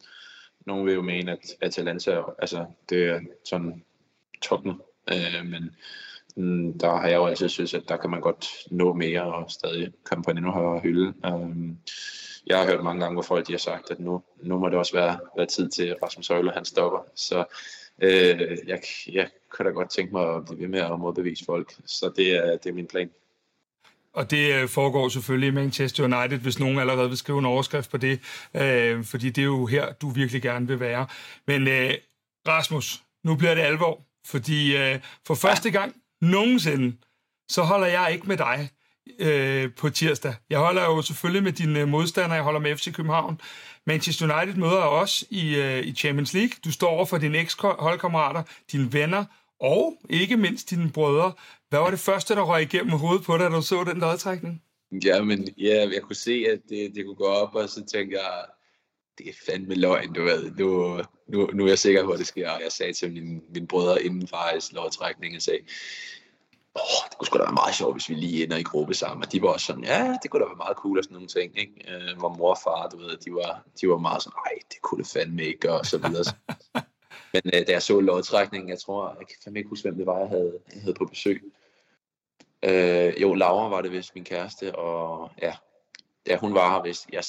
nogen 0.66 0.86
vil 0.86 0.94
jo 0.94 1.02
mene, 1.02 1.32
at 1.32 1.38
Atalanta 1.60 2.22
altså, 2.38 2.66
det 2.88 3.04
er 3.04 3.20
sådan 3.44 3.84
toppen, 4.42 4.80
øh, 5.10 5.44
men 5.44 5.76
mm, 6.36 6.78
der 6.78 6.96
har 6.96 7.08
jeg 7.08 7.16
jo 7.16 7.26
altid 7.26 7.48
synes, 7.48 7.74
at 7.74 7.88
der 7.88 7.96
kan 7.96 8.10
man 8.10 8.20
godt 8.20 8.46
nå 8.70 8.92
mere 8.92 9.22
og 9.22 9.50
stadig 9.50 9.92
komme 10.04 10.24
på 10.24 10.30
en 10.30 10.36
endnu 10.36 10.50
højere 10.50 10.80
hylde. 10.80 11.14
Øhm, 11.26 11.78
jeg 12.46 12.58
har 12.58 12.66
hørt 12.66 12.84
mange 12.84 13.00
gange, 13.00 13.14
hvor 13.14 13.22
folk 13.22 13.46
de 13.46 13.52
har 13.52 13.58
sagt, 13.58 13.90
at 13.90 14.00
nu, 14.00 14.22
nu 14.42 14.58
må 14.58 14.68
det 14.68 14.78
også 14.78 14.92
være, 14.92 15.18
være 15.36 15.46
tid 15.46 15.68
til, 15.68 15.96
Rasmus 16.02 16.28
Højle 16.28 16.50
han 16.50 16.64
stopper. 16.64 16.98
Så 17.14 17.44
øh, 18.02 18.58
jeg, 18.66 18.82
jeg 19.12 19.28
kunne 19.50 19.68
da 19.68 19.74
godt 19.74 19.90
tænke 19.90 20.12
mig 20.12 20.34
at 20.36 20.44
blive 20.44 20.60
ved 20.60 20.68
med 20.68 20.80
at 20.80 21.00
modbevise 21.00 21.44
folk. 21.44 21.74
Så 21.86 22.12
det 22.16 22.36
er, 22.36 22.56
det 22.56 22.70
er 22.70 22.74
min 22.74 22.86
plan. 22.86 23.10
Og 24.12 24.30
det 24.30 24.54
øh, 24.54 24.68
foregår 24.68 25.08
selvfølgelig 25.08 25.48
i 25.48 25.50
Manchester 25.50 26.04
United, 26.04 26.38
hvis 26.38 26.58
nogen 26.58 26.78
allerede 26.78 27.08
vil 27.08 27.18
skrive 27.18 27.38
en 27.38 27.44
overskrift 27.44 27.90
på 27.90 27.96
det, 27.96 28.20
øh, 28.54 29.04
fordi 29.04 29.30
det 29.30 29.42
er 29.42 29.46
jo 29.46 29.66
her, 29.66 29.92
du 29.92 30.08
virkelig 30.08 30.42
gerne 30.42 30.66
vil 30.66 30.80
være. 30.80 31.06
Men 31.46 31.68
øh, 31.68 31.94
Rasmus, 32.48 33.02
nu 33.24 33.36
bliver 33.36 33.54
det 33.54 33.62
alvor, 33.62 34.00
fordi 34.26 34.76
øh, 34.76 35.00
for 35.26 35.34
første 35.34 35.70
gang 35.70 35.94
nogensinde, 36.20 36.96
så 37.48 37.62
holder 37.62 37.86
jeg 37.86 38.12
ikke 38.12 38.28
med 38.28 38.36
dig 38.36 38.70
øh, 39.18 39.70
på 39.74 39.90
tirsdag. 39.90 40.34
Jeg 40.50 40.58
holder 40.58 40.82
jo 40.82 41.02
selvfølgelig 41.02 41.42
med 41.42 41.52
dine 41.52 41.80
øh, 41.80 41.88
modstandere, 41.88 42.34
jeg 42.34 42.44
holder 42.44 42.60
med 42.60 42.76
FC 42.76 42.92
København. 42.92 43.40
Manchester 43.86 44.34
United 44.34 44.54
møder 44.54 44.82
os 44.82 45.24
i, 45.30 45.56
øh, 45.56 45.86
i 45.86 45.92
Champions 45.92 46.34
League. 46.34 46.52
Du 46.64 46.72
står 46.72 46.88
over 46.88 47.04
for 47.04 47.18
dine 47.18 47.38
eks-holdkammerater, 47.38 48.42
dine 48.72 48.92
venner, 48.92 49.24
og 49.60 49.94
ikke 50.10 50.36
mindst 50.36 50.70
dine 50.70 50.90
brødre. 50.90 51.32
Hvad 51.68 51.78
var 51.78 51.90
det 51.90 51.98
første, 51.98 52.34
der 52.34 52.42
røg 52.42 52.62
igennem 52.62 52.92
hovedet 52.92 53.24
på 53.24 53.38
dig, 53.38 53.50
da 53.50 53.56
du 53.56 53.62
så 53.62 53.84
den 53.84 53.98
lodtrækning? 53.98 54.62
Ja, 55.04 55.22
men 55.22 55.48
ja, 55.58 55.88
jeg 55.94 56.02
kunne 56.02 56.16
se, 56.16 56.46
at 56.52 56.60
det, 56.68 56.94
det 56.94 57.04
kunne 57.04 57.16
gå 57.16 57.26
op, 57.26 57.54
og 57.54 57.68
så 57.68 57.84
tænkte 57.84 58.18
jeg, 58.18 58.44
det 59.18 59.28
er 59.28 59.32
fandme 59.46 59.74
løgn, 59.74 60.12
du 60.12 60.22
ved. 60.22 60.50
Nu, 60.50 61.00
nu, 61.28 61.50
nu 61.52 61.64
er 61.64 61.68
jeg 61.68 61.78
sikker 61.78 62.04
på, 62.04 62.10
at 62.10 62.18
det 62.18 62.26
sker. 62.26 62.50
Og 62.50 62.60
jeg 62.62 62.72
sagde 62.72 62.92
til 62.92 63.12
mine, 63.12 63.40
mine 63.54 63.66
brødre 63.66 64.02
inden 64.02 64.28
faktisk 64.28 64.72
lodtrækningen, 64.72 65.34
jeg 65.34 65.42
sagde, 65.42 65.60
åh, 66.76 67.02
det 67.10 67.18
kunne 67.18 67.26
sgu 67.26 67.38
da 67.38 67.42
være 67.42 67.52
meget 67.52 67.74
sjovt, 67.74 67.94
hvis 67.94 68.08
vi 68.08 68.14
lige 68.14 68.44
ender 68.44 68.56
i 68.56 68.62
gruppe 68.62 68.94
sammen. 68.94 69.24
Og 69.24 69.32
de 69.32 69.42
var 69.42 69.48
også 69.48 69.66
sådan, 69.66 69.84
ja, 69.84 70.16
det 70.22 70.30
kunne 70.30 70.42
da 70.42 70.48
være 70.48 70.56
meget 70.56 70.76
cool 70.76 70.98
og 70.98 71.04
sådan 71.04 71.14
nogle 71.14 71.28
ting, 71.28 71.58
ikke? 71.58 71.74
Øh, 71.88 72.18
hvor 72.18 72.28
mor 72.28 72.50
og 72.50 72.58
far, 72.64 72.88
du 72.88 72.96
ved, 72.96 73.16
de 73.16 73.34
var, 73.34 73.64
de 73.80 73.88
var 73.88 73.98
meget 73.98 74.22
sådan, 74.22 74.38
nej, 74.46 74.58
det 74.70 74.82
kunne 74.82 75.02
det 75.02 75.10
fandme 75.10 75.44
ikke, 75.44 75.72
og 75.72 75.86
så 75.86 75.98
videre. 75.98 76.24
Men 77.32 77.42
øh, 77.54 77.66
da 77.66 77.72
jeg 77.72 77.82
så 77.82 78.00
lodtrækningen, 78.00 78.68
jeg 78.68 78.78
tror, 78.78 79.16
jeg 79.18 79.26
kan 79.26 79.36
fandme 79.44 79.58
ikke 79.58 79.68
huske, 79.68 79.88
hvem 79.88 79.98
det 79.98 80.06
var, 80.06 80.18
jeg 80.18 80.28
havde, 80.28 80.58
jeg 80.74 80.80
havde 80.80 80.94
på 80.94 81.04
besøg. 81.04 81.52
Øh, 82.62 83.22
jo, 83.22 83.34
Laura 83.34 83.68
var 83.68 83.82
det 83.82 83.92
vist 83.92 84.14
min 84.14 84.24
kæreste, 84.24 84.74
og 84.74 85.30
ja, 85.42 85.54
da 86.26 86.36
hun 86.36 86.54
var 86.54 86.74
her 86.74 86.82
vist. 86.82 87.08
Jeg 87.12 87.24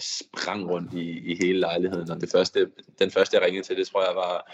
sprang 0.00 0.70
rundt 0.70 0.94
i, 0.94 1.32
i 1.32 1.36
hele 1.42 1.60
lejligheden, 1.60 2.10
og 2.10 2.20
det 2.20 2.30
første, 2.32 2.70
den 2.98 3.10
første, 3.10 3.36
jeg 3.36 3.46
ringede 3.46 3.66
til, 3.66 3.76
det 3.76 3.86
tror 3.88 4.04
jeg 4.04 4.16
var, 4.16 4.52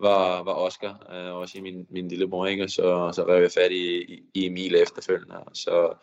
var, 0.00 0.42
var 0.42 0.54
Oscar, 0.54 1.06
øh, 1.12 1.34
også 1.34 1.58
i 1.58 1.60
min, 1.60 1.86
min 1.90 2.08
lille 2.08 2.26
mor, 2.26 2.46
ikke? 2.46 2.68
Så, 2.68 3.12
så 3.12 3.24
rev 3.28 3.42
jeg 3.42 3.52
fat 3.52 3.72
i, 3.72 4.02
i 4.34 4.46
Emil 4.46 4.74
efterfølgende. 4.74 5.36
Så 5.52 5.94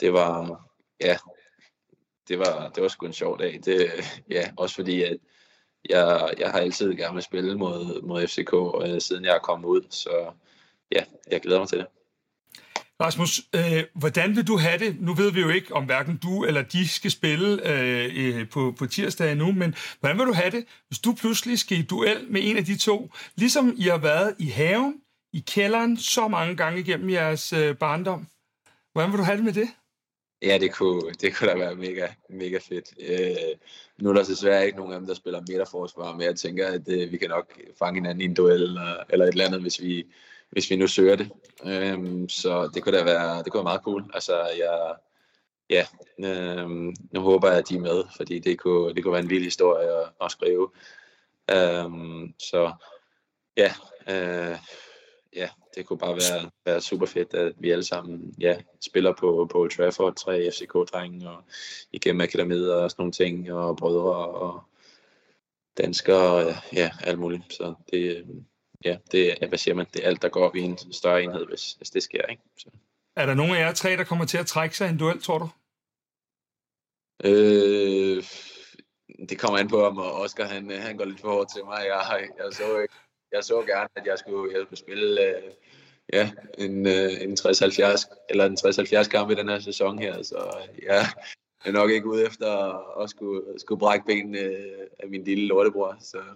det 0.00 0.12
var, 0.12 0.64
ja, 1.00 1.16
det 2.28 2.38
var, 2.38 2.68
det 2.68 2.82
var 2.82 2.88
sgu 2.88 3.06
en 3.06 3.12
sjov 3.12 3.38
dag. 3.38 3.60
Det, 3.64 3.90
ja, 4.30 4.50
også 4.56 4.74
fordi, 4.74 5.02
at 5.02 5.16
jeg, 5.90 6.30
jeg 6.38 6.50
har 6.50 6.58
altid 6.58 6.94
gerne 6.94 7.14
vil 7.14 7.22
spille 7.22 7.58
mod, 7.58 8.02
mod 8.02 8.26
FCK, 8.26 8.52
øh, 8.84 9.00
siden 9.00 9.24
jeg 9.24 9.34
er 9.34 9.38
kommet 9.38 9.68
ud. 9.68 9.80
Så 9.90 10.10
ja, 10.92 11.04
jeg 11.30 11.40
glæder 11.40 11.58
mig 11.58 11.68
til 11.68 11.78
det. 11.78 11.86
Rasmus, 13.00 13.40
øh, 13.54 13.84
hvordan 13.94 14.36
vil 14.36 14.46
du 14.46 14.56
have 14.56 14.78
det? 14.78 15.00
Nu 15.00 15.14
ved 15.14 15.32
vi 15.32 15.40
jo 15.40 15.48
ikke, 15.48 15.74
om 15.74 15.84
hverken 15.84 16.16
du 16.16 16.44
eller 16.44 16.62
de 16.62 16.88
skal 16.88 17.10
spille 17.10 17.70
øh, 17.70 18.10
øh, 18.16 18.48
på, 18.48 18.74
på 18.78 18.86
tirsdag 18.86 19.32
endnu, 19.32 19.52
men 19.52 19.74
hvordan 20.00 20.18
vil 20.18 20.26
du 20.26 20.32
have 20.32 20.50
det, 20.50 20.64
hvis 20.88 20.98
du 20.98 21.12
pludselig 21.12 21.58
skal 21.58 21.78
i 21.78 21.82
duel 21.82 22.26
med 22.30 22.40
en 22.44 22.56
af 22.56 22.64
de 22.64 22.76
to, 22.76 23.10
ligesom 23.36 23.74
I 23.76 23.82
har 23.82 23.98
været 23.98 24.34
i 24.38 24.46
haven, 24.46 24.94
i 25.32 25.44
kælderen, 25.46 25.96
så 25.96 26.28
mange 26.28 26.56
gange 26.56 26.80
igennem 26.80 27.10
jeres 27.10 27.52
øh, 27.52 27.76
barndom? 27.76 28.26
Hvordan 28.92 29.10
vil 29.10 29.18
du 29.18 29.24
have 29.24 29.36
det 29.36 29.44
med 29.44 29.52
det? 29.52 29.68
Ja, 30.44 30.58
det 30.58 30.74
kunne, 30.74 31.12
det 31.20 31.36
kunne 31.36 31.50
da 31.50 31.56
være 31.56 31.74
mega, 31.74 32.08
mega 32.28 32.58
fedt. 32.58 32.94
Øh, 32.98 33.58
nu 33.98 34.10
er 34.10 34.12
der 34.14 34.24
desværre 34.24 34.66
ikke 34.66 34.78
nogen 34.78 34.92
af 34.92 34.98
dem, 34.98 35.06
der 35.06 35.14
spiller 35.14 35.40
midterforsvar, 35.40 36.12
men 36.12 36.22
jeg 36.22 36.36
tænker, 36.36 36.68
at 36.68 36.88
øh, 36.88 37.12
vi 37.12 37.16
kan 37.16 37.30
nok 37.30 37.60
fange 37.78 38.00
hinanden 38.00 38.20
i 38.20 38.24
en 38.24 38.34
duel 38.34 38.62
eller, 38.62 39.04
eller 39.08 39.24
et 39.24 39.30
eller 39.32 39.46
andet, 39.46 39.60
hvis 39.60 39.80
vi, 39.80 40.06
hvis 40.50 40.70
vi 40.70 40.76
nu 40.76 40.86
søger 40.86 41.16
det. 41.16 41.30
Øh, 41.64 42.28
så 42.28 42.70
det 42.74 42.82
kunne 42.82 42.98
da 42.98 43.04
være, 43.04 43.42
det 43.42 43.52
kunne 43.52 43.58
være 43.58 43.72
meget 43.72 43.82
cool. 43.84 44.10
Altså, 44.14 44.48
jeg, 44.58 44.94
ja, 45.70 45.86
øh, 46.18 46.70
nu 47.12 47.20
håber 47.20 47.48
jeg, 47.48 47.58
at 47.58 47.68
de 47.68 47.76
er 47.76 47.80
med, 47.80 48.04
fordi 48.16 48.38
det 48.38 48.58
kunne, 48.58 48.94
det 48.94 49.02
kunne 49.02 49.12
være 49.12 49.22
en 49.22 49.30
vild 49.30 49.44
historie 49.44 49.88
at, 49.88 50.08
at 50.20 50.30
skrive. 50.30 50.70
Øh, 51.50 51.90
så 52.38 52.72
ja, 53.56 53.72
øh, 54.08 54.58
ja, 55.36 55.48
det 55.74 55.86
kunne 55.86 55.98
bare 55.98 56.14
være, 56.14 56.50
være 56.64 56.80
super 56.80 57.06
fedt, 57.06 57.34
at 57.34 57.52
vi 57.58 57.70
alle 57.70 57.84
sammen 57.84 58.34
ja, 58.40 58.56
spiller 58.80 59.12
på, 59.12 59.48
på 59.52 59.58
Old 59.58 59.70
Trafford, 59.70 60.16
tre 60.16 60.50
FCK-drenge, 60.50 61.28
og 61.28 61.44
igennem 61.92 62.20
akademiet 62.20 62.74
og 62.74 62.90
sådan 62.90 63.02
nogle 63.02 63.12
ting, 63.12 63.52
og 63.52 63.76
brødre 63.76 64.28
og 64.28 64.62
danskere, 65.78 66.46
og 66.46 66.54
ja, 66.72 66.90
alt 67.00 67.18
muligt. 67.18 67.52
Så 67.52 67.74
det, 67.92 68.26
ja, 68.84 68.96
det 69.12 69.42
er, 69.42 69.48
hvad 69.48 69.58
siger 69.58 69.74
man, 69.74 69.86
det 69.94 70.04
er 70.04 70.08
alt, 70.08 70.22
der 70.22 70.28
går 70.28 70.46
op 70.48 70.56
i 70.56 70.60
en 70.60 70.92
større 70.92 71.22
enhed, 71.22 71.46
hvis, 71.46 71.72
hvis 71.72 71.90
det 71.90 72.02
sker. 72.02 72.26
Ikke? 72.26 72.42
Så. 72.58 72.68
Er 73.16 73.26
der 73.26 73.34
nogen 73.34 73.56
af 73.56 73.60
jer 73.60 73.72
tre, 73.72 73.96
der 73.96 74.04
kommer 74.04 74.24
til 74.24 74.38
at 74.38 74.46
trække 74.46 74.76
sig 74.76 74.86
i 74.86 74.90
en 74.90 74.98
duel, 74.98 75.22
tror 75.22 75.38
du? 75.38 75.48
Øh, 77.24 78.24
det 79.28 79.38
kommer 79.38 79.58
an 79.58 79.68
på, 79.68 79.86
om 79.86 79.98
Oscar 79.98 80.44
han, 80.44 80.70
han 80.70 80.96
går 80.96 81.04
lidt 81.04 81.20
for 81.20 81.28
hårdt 81.28 81.52
til 81.52 81.64
mig. 81.64 81.84
Jeg, 81.86 82.28
jeg, 82.38 82.52
så, 82.52 82.78
ikke, 82.78 82.94
jeg 83.34 83.44
så 83.44 83.64
gerne, 83.66 83.88
at 83.96 84.06
jeg 84.06 84.18
skulle, 84.18 84.54
jeg 84.54 84.62
skulle 84.66 84.78
spille 84.78 85.22
øh, 85.22 85.42
ja, 86.12 86.30
en, 86.58 86.86
øh, 86.86 87.10
en 87.20 87.32
60-70 87.32 88.26
eller 88.30 88.46
en 88.46 88.58
60-70 88.60 89.08
kamp 89.08 89.30
i 89.30 89.34
den 89.34 89.48
her 89.48 89.58
sæson 89.58 89.98
her. 89.98 90.22
Så 90.22 90.36
øh, 90.36 90.82
ja, 90.82 91.06
jeg 91.64 91.64
er 91.64 91.72
nok 91.72 91.90
ikke 91.90 92.06
ude 92.06 92.26
efter 92.26 92.48
at 93.02 93.10
skulle, 93.10 93.42
skulle 93.58 93.78
brække 93.78 94.06
benene 94.06 94.38
øh, 94.38 94.86
af 94.98 95.08
min 95.08 95.24
lille 95.24 95.46
lortebror. 95.46 95.96
Så. 96.00 96.18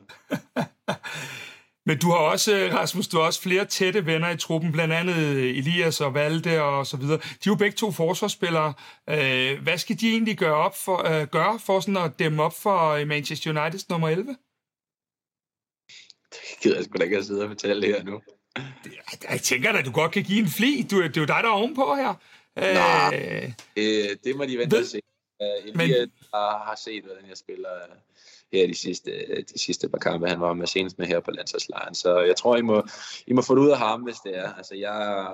Men 1.86 1.98
du 1.98 2.10
har 2.10 2.16
også, 2.16 2.56
øh, 2.56 2.74
Rasmus, 2.74 3.08
du 3.08 3.16
har 3.16 3.24
også 3.24 3.42
flere 3.42 3.64
tætte 3.64 4.06
venner 4.06 4.30
i 4.30 4.36
truppen, 4.36 4.72
blandt 4.72 4.94
andet 4.94 5.16
Elias 5.58 6.00
og 6.00 6.14
Valde 6.14 6.62
og 6.62 6.86
så 6.86 6.96
videre. 6.96 7.16
De 7.16 7.22
er 7.22 7.46
jo 7.46 7.54
begge 7.54 7.76
to 7.76 7.90
forsvarsspillere. 7.90 8.72
Hvad 9.62 9.78
skal 9.78 10.00
de 10.00 10.10
egentlig 10.10 10.38
gøre, 10.38 10.54
op 10.54 10.74
for, 10.84 11.24
gøre 11.24 11.58
for 11.58 11.80
sådan 11.80 11.96
at 11.96 12.18
dæmme 12.18 12.42
op 12.42 12.52
for 12.62 13.04
Manchester 13.04 13.50
Uniteds 13.50 13.88
nummer 13.88 14.08
11? 14.08 14.36
Det 16.30 16.38
gider 16.62 16.76
jeg 16.76 16.84
sgu 16.84 16.98
da 16.98 17.04
ikke 17.04 17.18
at 17.18 17.24
sidde 17.24 17.42
og 17.42 17.48
fortælle 17.48 17.82
det 17.82 17.94
her 17.94 18.02
nu. 18.02 18.20
Jeg 19.30 19.40
tænker 19.40 19.72
da, 19.72 19.82
du 19.82 19.92
godt 19.92 20.12
kan 20.12 20.24
give 20.24 20.40
en 20.40 20.48
fli. 20.48 20.86
Du, 20.90 21.02
det 21.02 21.16
er 21.16 21.20
jo 21.20 21.26
dig, 21.26 21.40
der 21.42 21.48
er 21.48 21.52
ovenpå 21.52 21.94
her. 21.94 22.14
Nej, 22.56 23.42
øh, 23.44 23.52
det, 23.76 24.24
det 24.24 24.36
må 24.36 24.44
de 24.44 24.58
vente 24.58 24.78
og 24.78 24.84
se. 24.84 25.00
Elias 25.40 25.76
men, 25.76 26.10
har, 26.34 26.64
har 26.64 26.80
set, 26.84 27.04
hvordan 27.04 27.28
jeg 27.28 27.36
spiller 27.36 27.68
her 28.52 28.66
de 28.66 28.74
sidste, 28.74 29.10
de 29.54 29.58
sidste 29.58 29.88
par 29.88 29.98
kampe, 29.98 30.26
han 30.28 30.40
var 30.40 30.52
med 30.52 30.66
senest 30.66 30.98
med 30.98 31.06
her 31.06 31.20
på 31.20 31.30
landsholdslejren. 31.30 31.94
Så 31.94 32.20
jeg 32.20 32.36
tror, 32.36 32.56
I 32.56 32.62
må, 32.62 32.82
I 33.26 33.32
må 33.32 33.42
få 33.42 33.54
det 33.54 33.60
ud 33.60 33.70
af 33.70 33.78
ham, 33.78 34.02
hvis 34.02 34.16
det 34.16 34.38
er. 34.38 34.52
Altså, 34.52 34.74
jeg, 34.74 35.26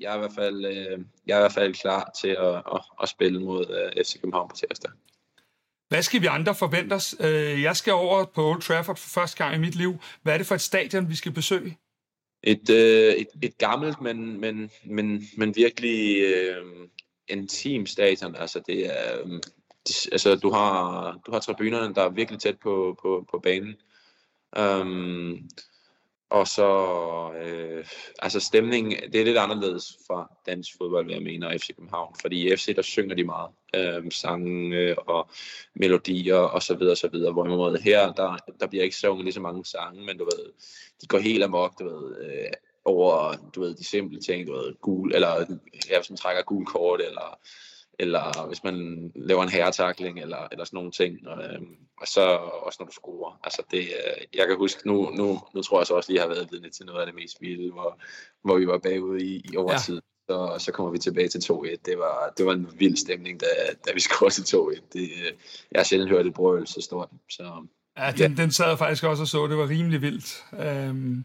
jeg, 0.00 0.12
er 0.12 0.16
i 0.16 0.18
hvert 0.18 0.34
fald, 0.34 0.64
øh, 0.64 0.98
jeg 1.26 1.34
er 1.34 1.38
i 1.38 1.42
hvert 1.42 1.52
fald 1.52 1.74
klar 1.74 2.10
til 2.20 2.28
at, 2.28 2.54
at, 2.54 2.80
at 3.02 3.08
spille 3.08 3.40
mod 3.40 3.92
øh, 3.96 4.04
FC 4.04 4.20
København 4.20 4.48
på 4.48 4.56
tirsdag. 4.56 4.90
Hvad 5.90 6.02
skal 6.02 6.22
vi 6.22 6.26
andre 6.26 6.54
forvente 6.54 6.92
os? 6.92 7.16
Øh, 7.20 7.62
jeg 7.62 7.76
skal 7.76 7.92
over 7.92 8.24
på 8.24 8.50
Old 8.50 8.62
Trafford 8.62 8.96
for 8.96 9.08
første 9.08 9.44
gang 9.44 9.54
i 9.54 9.58
mit 9.58 9.74
liv. 9.74 9.98
Hvad 10.22 10.34
er 10.34 10.38
det 10.38 10.46
for 10.46 10.54
et 10.54 10.60
stadion, 10.60 11.08
vi 11.08 11.14
skal 11.14 11.32
besøge? 11.32 11.78
Et, 12.42 12.70
øh, 12.70 13.14
et, 13.14 13.26
et 13.42 13.58
gammelt, 13.58 14.00
men, 14.00 14.40
men, 14.40 14.70
men, 14.84 15.22
men 15.36 15.56
virkelig 15.56 16.22
øh, 16.22 16.64
intim 17.28 17.86
stadion. 17.86 18.36
Altså, 18.36 18.60
det 18.66 18.86
er, 18.86 19.18
øh, 19.18 19.40
altså, 20.12 20.36
du 20.36 20.50
har, 20.50 21.20
du 21.26 21.32
har 21.32 21.40
tribunerne, 21.40 21.94
der 21.94 22.02
er 22.02 22.10
virkelig 22.10 22.40
tæt 22.40 22.58
på, 22.58 22.98
på, 23.02 23.26
på 23.30 23.40
banen. 23.42 23.74
Um, 24.58 25.48
og 26.30 26.46
så, 26.46 26.68
øh, 27.42 27.84
altså 28.18 28.40
stemningen, 28.40 29.12
det 29.12 29.20
er 29.20 29.24
lidt 29.24 29.38
anderledes 29.38 29.98
fra 30.06 30.36
dansk 30.46 30.70
fodbold, 30.78 31.04
hvad 31.04 31.14
jeg 31.14 31.22
mener, 31.22 31.46
og 31.46 31.54
FC 31.60 31.76
København. 31.76 32.14
Fordi 32.20 32.52
i 32.52 32.56
FC, 32.56 32.76
der 32.76 32.82
synger 32.82 33.14
de 33.14 33.24
meget. 33.24 33.50
Øh, 33.74 34.10
sange 34.10 34.98
og 34.98 35.30
melodier 35.74 36.36
og 36.36 36.62
så 36.62 36.74
videre, 36.74 36.92
og 36.92 36.96
så 36.96 37.08
videre. 37.08 37.32
Hvorimod 37.32 37.78
her, 37.78 38.12
der, 38.12 38.36
der 38.60 38.66
bliver 38.66 38.84
ikke 38.84 38.96
sunget 38.96 39.24
lige 39.24 39.34
så 39.34 39.40
mange 39.40 39.64
sange, 39.64 40.06
men 40.06 40.18
du 40.18 40.24
ved, 40.24 40.52
de 41.02 41.06
går 41.06 41.18
helt 41.18 41.44
amok, 41.44 41.78
du 41.78 41.84
ved, 41.84 42.16
øh, 42.24 42.52
over, 42.84 43.34
du 43.54 43.60
ved, 43.60 43.74
de 43.74 43.84
simple 43.84 44.20
ting, 44.20 44.46
du 44.46 44.52
ved, 44.52 44.74
gul, 44.80 45.14
eller 45.14 45.46
ja, 45.90 45.98
hvis 45.98 46.10
man 46.10 46.16
trækker 46.16 46.42
gul 46.42 46.66
kort, 46.66 47.00
eller 47.00 47.38
eller 48.00 48.46
hvis 48.46 48.64
man 48.64 48.76
laver 49.14 49.42
en 49.42 49.48
herretakling, 49.48 50.20
eller, 50.20 50.48
eller 50.52 50.64
sådan 50.64 50.76
nogle 50.76 50.90
ting. 50.90 51.28
Og, 51.28 51.42
øh, 51.44 51.60
og 52.00 52.06
så 52.06 52.20
også 52.66 52.76
når 52.80 52.86
du 52.86 52.92
scorer. 52.92 53.40
Altså 53.44 53.62
det, 53.70 53.78
øh, 53.78 54.38
jeg 54.38 54.46
kan 54.46 54.56
huske, 54.56 54.88
nu, 54.88 55.10
nu, 55.10 55.40
nu 55.54 55.62
tror 55.62 55.80
jeg 55.80 55.86
så 55.86 55.94
også 55.94 56.12
lige, 56.12 56.20
at 56.20 56.22
jeg 56.22 56.30
har 56.30 56.34
været 56.34 56.52
vidne 56.52 56.70
til 56.70 56.86
noget 56.86 57.00
af 57.00 57.06
det 57.06 57.14
mest 57.14 57.36
vilde, 57.40 57.72
hvor, 57.72 58.00
hvor 58.44 58.58
vi 58.58 58.66
var 58.66 58.78
bagud 58.78 59.20
i, 59.20 59.42
i 59.52 59.56
overtid. 59.56 59.94
Ja. 59.94 60.00
Så, 60.28 60.64
så 60.64 60.72
kommer 60.72 60.92
vi 60.92 60.98
tilbage 60.98 61.28
til 61.28 61.38
2-1. 61.38 61.76
Det 61.84 61.98
var, 61.98 62.32
det 62.36 62.46
var 62.46 62.52
en 62.52 62.68
vild 62.78 62.96
stemning, 62.96 63.40
da, 63.40 63.46
da 63.86 63.92
vi 63.94 64.00
scorede 64.08 64.34
til 64.34 64.56
2-1. 64.56 64.80
Det, 64.92 65.02
øh, 65.02 65.32
jeg 65.72 65.78
har 65.78 65.84
sjældent 65.84 66.10
hørt 66.10 66.26
et 66.26 66.34
brøl 66.34 66.66
så 66.66 66.80
stort. 66.80 67.08
Så, 67.30 67.66
ja, 67.98 68.12
den, 68.18 68.32
ja. 68.32 68.42
den 68.42 68.50
sad 68.52 68.68
jeg 68.68 68.78
faktisk 68.78 69.04
også 69.04 69.22
og 69.22 69.28
så. 69.28 69.46
Det 69.46 69.56
var 69.56 69.68
rimelig 69.68 70.02
vildt. 70.02 70.44
Um, 70.52 71.24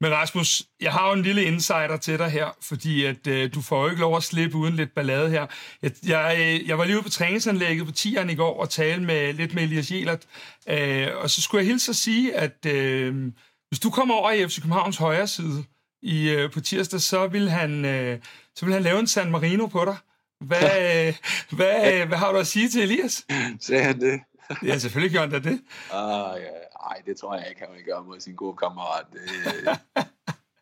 men 0.00 0.12
Rasmus, 0.12 0.62
jeg 0.80 0.92
har 0.92 1.08
jo 1.08 1.12
en 1.12 1.22
lille 1.22 1.44
insider 1.44 1.96
til 1.96 2.18
dig 2.18 2.30
her, 2.30 2.56
fordi 2.62 3.04
at 3.04 3.26
øh, 3.26 3.54
du 3.54 3.60
får 3.60 3.82
jo 3.82 3.88
ikke 3.90 4.00
lov 4.00 4.16
at 4.16 4.22
slippe 4.22 4.56
uden 4.56 4.76
lidt 4.76 4.94
ballade 4.94 5.30
her. 5.30 5.46
Jeg, 5.82 5.92
jeg, 6.06 6.36
øh, 6.40 6.68
jeg 6.68 6.78
var 6.78 6.84
lige 6.84 6.96
ude 6.96 7.02
på 7.02 7.10
træningsanlægget 7.10 7.86
på 7.86 7.92
tieren 7.92 8.30
i 8.30 8.34
går 8.34 8.60
og 8.60 8.70
tale 8.70 9.02
med 9.04 9.32
lidt 9.32 9.54
med 9.54 9.62
Elias 9.62 9.90
Jelert, 9.90 10.22
øh, 10.68 11.08
og 11.16 11.30
så 11.30 11.42
skulle 11.42 11.62
jeg 11.62 11.66
hilse 11.66 11.90
at 11.90 11.96
sige, 11.96 12.34
at 12.34 12.66
øh, 12.66 13.32
hvis 13.68 13.80
du 13.80 13.90
kommer 13.90 14.14
over 14.14 14.30
i 14.30 14.48
FC 14.48 14.56
Københavns 14.60 14.96
højre 14.96 15.26
side 15.26 15.64
i, 16.02 16.28
øh, 16.28 16.52
på 16.52 16.60
tirsdag, 16.60 17.00
så 17.00 17.26
vil, 17.26 17.50
han, 17.50 17.84
øh, 17.84 18.18
så 18.54 18.64
vil 18.64 18.74
han 18.74 18.82
lave 18.82 19.00
en 19.00 19.06
San 19.06 19.30
Marino 19.30 19.66
på 19.66 19.84
dig. 19.84 19.96
Hvad, 20.40 21.06
øh, 21.08 21.14
hvad, 21.50 21.94
øh, 21.94 22.08
hvad 22.08 22.18
har 22.18 22.32
du 22.32 22.38
at 22.38 22.46
sige 22.46 22.68
til 22.68 22.82
Elias? 22.82 23.26
Sagde 23.60 23.84
han 23.84 24.00
det? 24.00 24.20
Ja, 24.62 24.78
selvfølgelig 24.78 25.12
gjorde 25.12 25.30
han 25.30 25.42
da 25.42 25.50
det. 25.50 25.60
Ah, 25.92 26.40
ja. 26.40 26.48
Ej, 26.90 27.02
det 27.06 27.16
tror 27.16 27.36
jeg 27.36 27.48
ikke, 27.48 27.60
han 27.60 27.68
vil 27.76 27.84
gøre 27.84 28.04
mod 28.04 28.20
sin 28.20 28.34
gode 28.34 28.56
kammerat. 28.56 29.06
Det, 29.12 29.20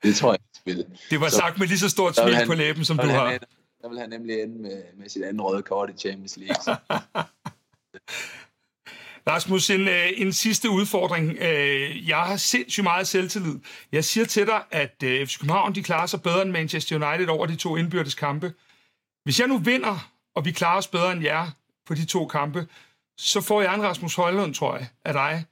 det 0.02 0.16
tror 0.16 0.32
jeg 0.32 0.38
ikke. 0.66 0.84
Det 1.10 1.20
var 1.20 1.28
så, 1.28 1.36
sagt 1.36 1.58
med 1.58 1.66
lige 1.66 1.78
så 1.78 1.88
stort 1.88 2.16
smil 2.16 2.36
han, 2.36 2.46
på 2.46 2.54
læben, 2.54 2.84
som 2.84 2.96
du 2.98 3.06
har. 3.06 3.26
Ende, 3.28 3.46
der 3.82 3.88
vil 3.88 3.98
han 3.98 4.10
nemlig 4.10 4.42
ende 4.42 4.62
med, 4.62 4.82
med 4.96 5.08
sit 5.08 5.22
andet 5.22 5.44
røde 5.44 5.62
kort 5.62 5.90
i 5.90 5.92
Champions 5.92 6.36
League. 6.36 6.76
Rasmus, 9.26 9.70
en, 9.70 9.88
øh, 9.88 10.08
en 10.16 10.32
sidste 10.32 10.70
udfordring. 10.70 11.38
Øh, 11.40 12.08
jeg 12.08 12.18
har 12.18 12.36
sindssygt 12.36 12.84
meget 12.84 13.06
selvtillid. 13.06 13.58
Jeg 13.92 14.04
siger 14.04 14.26
til 14.26 14.46
dig, 14.46 14.62
at 14.70 15.02
øh, 15.04 15.26
FC 15.26 15.38
København 15.38 15.74
de 15.74 15.82
klarer 15.82 16.06
sig 16.06 16.22
bedre 16.22 16.42
end 16.42 16.50
Manchester 16.50 17.08
United 17.08 17.28
over 17.28 17.46
de 17.46 17.56
to 17.56 17.76
indbyrdes 17.76 18.14
kampe. 18.14 18.52
Hvis 19.24 19.40
jeg 19.40 19.48
nu 19.48 19.58
vinder, 19.58 20.10
og 20.34 20.44
vi 20.44 20.52
klarer 20.52 20.78
os 20.78 20.88
bedre 20.88 21.12
end 21.12 21.22
jer 21.22 21.46
på 21.86 21.94
de 21.94 22.04
to 22.04 22.26
kampe, 22.26 22.66
så 23.18 23.40
får 23.40 23.62
jeg 23.62 23.74
en 23.74 23.82
Rasmus 23.82 24.14
Højlund, 24.14 24.54
tror 24.54 24.76
jeg, 24.76 24.86
af 25.04 25.12
dig. 25.12 25.44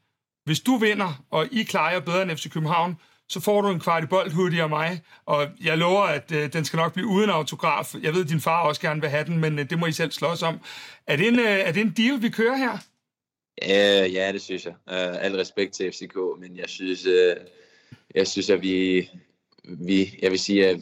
Hvis 0.44 0.60
du 0.60 0.76
vinder, 0.76 1.24
og 1.30 1.48
I 1.52 1.62
klarer 1.62 1.92
jer 1.92 2.00
bedre 2.00 2.22
end 2.22 2.36
FC 2.36 2.50
København, 2.50 2.96
så 3.28 3.40
får 3.40 3.60
du 3.60 3.68
en 3.68 3.80
kvart 3.80 4.08
bold 4.08 4.32
hoodie 4.32 4.62
af 4.62 4.68
mig, 4.68 5.02
og 5.26 5.46
jeg 5.64 5.78
lover, 5.78 6.02
at 6.02 6.32
øh, 6.32 6.52
den 6.52 6.64
skal 6.64 6.76
nok 6.76 6.92
blive 6.92 7.06
uden 7.06 7.30
autograf. 7.30 7.94
Jeg 8.02 8.14
ved, 8.14 8.24
at 8.24 8.28
din 8.28 8.40
far 8.40 8.62
også 8.62 8.80
gerne 8.80 9.00
vil 9.00 9.10
have 9.10 9.24
den, 9.24 9.38
men 9.38 9.58
øh, 9.58 9.70
det 9.70 9.78
må 9.78 9.86
I 9.86 9.92
selv 9.92 10.10
slås 10.12 10.42
om. 10.42 10.60
Er 11.06 11.16
det 11.16 11.28
en, 11.28 11.38
øh, 11.38 11.46
er 11.46 11.72
det 11.72 11.80
en 11.80 11.94
deal, 11.96 12.22
vi 12.22 12.28
kører 12.28 12.56
her? 12.56 12.78
Øh, 13.62 14.14
ja, 14.14 14.32
det 14.32 14.42
synes 14.42 14.64
jeg. 14.64 14.74
Øh, 14.90 15.24
al 15.24 15.36
respekt 15.36 15.72
til 15.72 15.92
FCK, 15.92 16.16
men 16.40 16.56
jeg 16.56 16.68
synes, 16.68 17.06
øh, 17.06 17.36
jeg 18.14 18.28
synes, 18.28 18.50
at 18.50 18.62
vi, 18.62 19.08
vi, 19.64 20.18
jeg 20.22 20.30
vil 20.30 20.38
sige, 20.38 20.68
at 20.68 20.80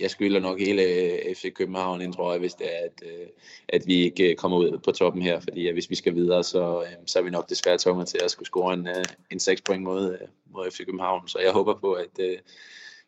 jeg 0.00 0.10
skylder 0.10 0.40
nok 0.40 0.58
hele 0.58 0.82
øh, 0.82 1.34
FC 1.34 1.54
København 1.54 2.00
en 2.00 2.12
trøje, 2.12 2.38
hvis 2.38 2.54
det 2.54 2.66
er, 2.66 2.84
at, 2.84 3.02
øh, 3.02 3.26
at 3.68 3.82
vi 3.86 3.94
ikke 3.94 4.30
øh, 4.30 4.36
kommer 4.36 4.58
ud 4.58 4.78
på 4.78 4.92
toppen 4.92 5.22
her, 5.22 5.40
fordi 5.40 5.72
hvis 5.72 5.90
vi 5.90 5.94
skal 5.94 6.14
videre, 6.14 6.44
så, 6.44 6.86
så 7.06 7.18
er 7.18 7.22
vi 7.22 7.30
nok 7.30 7.48
desværre 7.48 7.78
tunge 7.78 8.04
til 8.04 8.20
at 8.24 8.30
skulle 8.30 8.46
score 8.46 8.74
en, 8.74 8.88
en 9.30 9.40
6 9.40 9.62
point 9.62 9.82
mod, 9.82 10.18
mod 10.50 10.70
FC 10.70 10.78
København. 10.78 11.28
Så 11.28 11.38
jeg 11.38 11.52
håber 11.52 11.74
på, 11.74 11.92
at, 11.92 12.20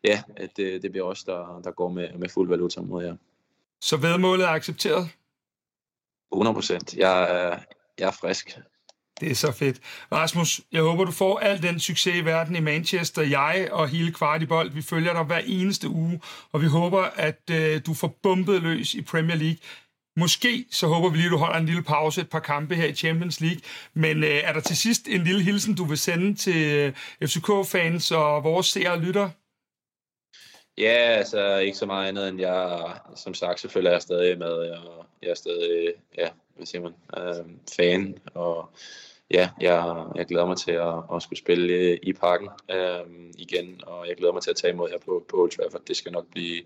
ja, 0.03 0.21
at 0.35 0.57
det 0.57 0.91
bliver 0.91 1.05
os, 1.05 1.23
der, 1.23 1.61
der 1.63 1.71
går 1.71 1.89
med, 1.89 2.07
med 2.17 2.29
fuld 2.29 2.49
valuta 2.49 2.81
mod 2.81 3.03
jer. 3.03 3.15
Så 3.81 3.97
vedmålet 3.97 4.45
er 4.45 4.49
accepteret? 4.49 5.09
100 6.31 6.53
procent. 6.53 6.97
Jeg, 6.97 7.59
jeg 7.99 8.07
er 8.07 8.11
frisk. 8.11 8.59
Det 9.21 9.31
er 9.31 9.35
så 9.35 9.51
fedt. 9.51 9.77
Rasmus, 10.11 10.61
jeg 10.71 10.81
håber, 10.81 11.05
du 11.05 11.11
får 11.11 11.39
al 11.39 11.61
den 11.61 11.79
succes 11.79 12.15
i 12.15 12.25
verden 12.25 12.55
i 12.55 12.59
Manchester. 12.59 13.21
Jeg 13.21 13.67
og 13.71 13.87
hele 13.87 14.13
Kvartibold, 14.13 14.71
vi 14.71 14.81
følger 14.81 15.13
dig 15.13 15.23
hver 15.23 15.41
eneste 15.45 15.89
uge, 15.89 16.21
og 16.51 16.61
vi 16.61 16.67
håber, 16.67 17.01
at 17.01 17.41
øh, 17.51 17.81
du 17.85 17.93
får 17.93 18.19
bumpet 18.23 18.61
løs 18.61 18.93
i 18.93 19.01
Premier 19.01 19.35
League. 19.35 19.57
Måske 20.17 20.65
så 20.71 20.87
håber 20.87 21.09
vi 21.09 21.17
lige, 21.17 21.25
at 21.25 21.31
du 21.31 21.37
holder 21.37 21.57
en 21.59 21.65
lille 21.65 21.83
pause, 21.83 22.21
et 22.21 22.29
par 22.29 22.39
kampe 22.39 22.75
her 22.75 22.87
i 22.87 22.93
Champions 22.93 23.41
League. 23.41 23.61
Men 23.93 24.23
øh, 24.23 24.29
er 24.43 24.53
der 24.53 24.59
til 24.59 24.77
sidst 24.77 25.07
en 25.07 25.23
lille 25.23 25.43
hilsen, 25.43 25.75
du 25.75 25.83
vil 25.85 25.97
sende 25.97 26.35
til 26.35 26.65
øh, 26.65 26.93
FCK-fans 27.27 28.11
og 28.11 28.43
vores 28.43 28.67
seere 28.67 28.91
og 28.91 28.99
lytter? 28.99 29.29
Ja, 30.77 30.97
altså 31.17 31.57
ikke 31.57 31.77
så 31.77 31.85
meget 31.85 32.07
andet 32.07 32.29
end 32.29 32.39
jeg, 32.39 32.93
som 33.15 33.33
sagt, 33.33 33.59
selvfølgelig 33.59 33.89
er 33.89 33.93
jeg 33.93 34.01
stadig 34.01 34.37
med, 34.37 34.47
og 34.47 35.05
jeg 35.21 35.29
er 35.29 35.35
stadig, 35.35 35.93
ja, 36.17 36.29
hvad 36.55 36.65
siger 36.65 36.81
man, 36.81 36.93
øh, 37.17 37.45
fan, 37.75 38.17
og 38.33 38.69
ja, 39.33 39.49
jeg, 39.61 40.05
jeg 40.15 40.25
glæder 40.25 40.45
mig 40.45 40.57
til 40.57 40.71
at, 40.71 41.15
at 41.15 41.21
skulle 41.23 41.39
spille 41.39 41.97
i 41.97 42.13
parken 42.13 42.49
øh, 42.71 43.31
igen, 43.37 43.81
og 43.87 44.07
jeg 44.07 44.17
glæder 44.17 44.33
mig 44.33 44.41
til 44.41 44.49
at 44.49 44.55
tage 44.55 44.73
imod 44.73 44.89
her 44.89 44.97
på, 44.97 45.25
på 45.29 45.41
Old 45.41 45.51
Trafford. 45.51 45.81
Det 45.87 45.97
skal 45.97 46.11
nok 46.11 46.25
blive, 46.31 46.61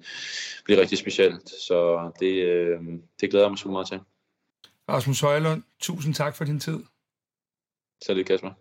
blive 0.66 0.82
rigtig 0.82 0.98
specielt, 0.98 1.50
så 1.50 2.12
det, 2.20 2.44
øh, 2.46 2.82
det 3.22 3.30
glæder 3.30 3.46
jeg 3.46 3.52
mig 3.52 3.60
super 3.60 3.72
meget 3.72 3.88
til. 3.88 4.00
Rasmus 4.90 5.20
Højlund, 5.20 5.64
tusind 5.80 6.14
tak 6.14 6.36
for 6.36 6.46
din 6.46 6.60
tid. 6.60 6.80
Det, 8.08 8.26
Kasper. 8.26 8.52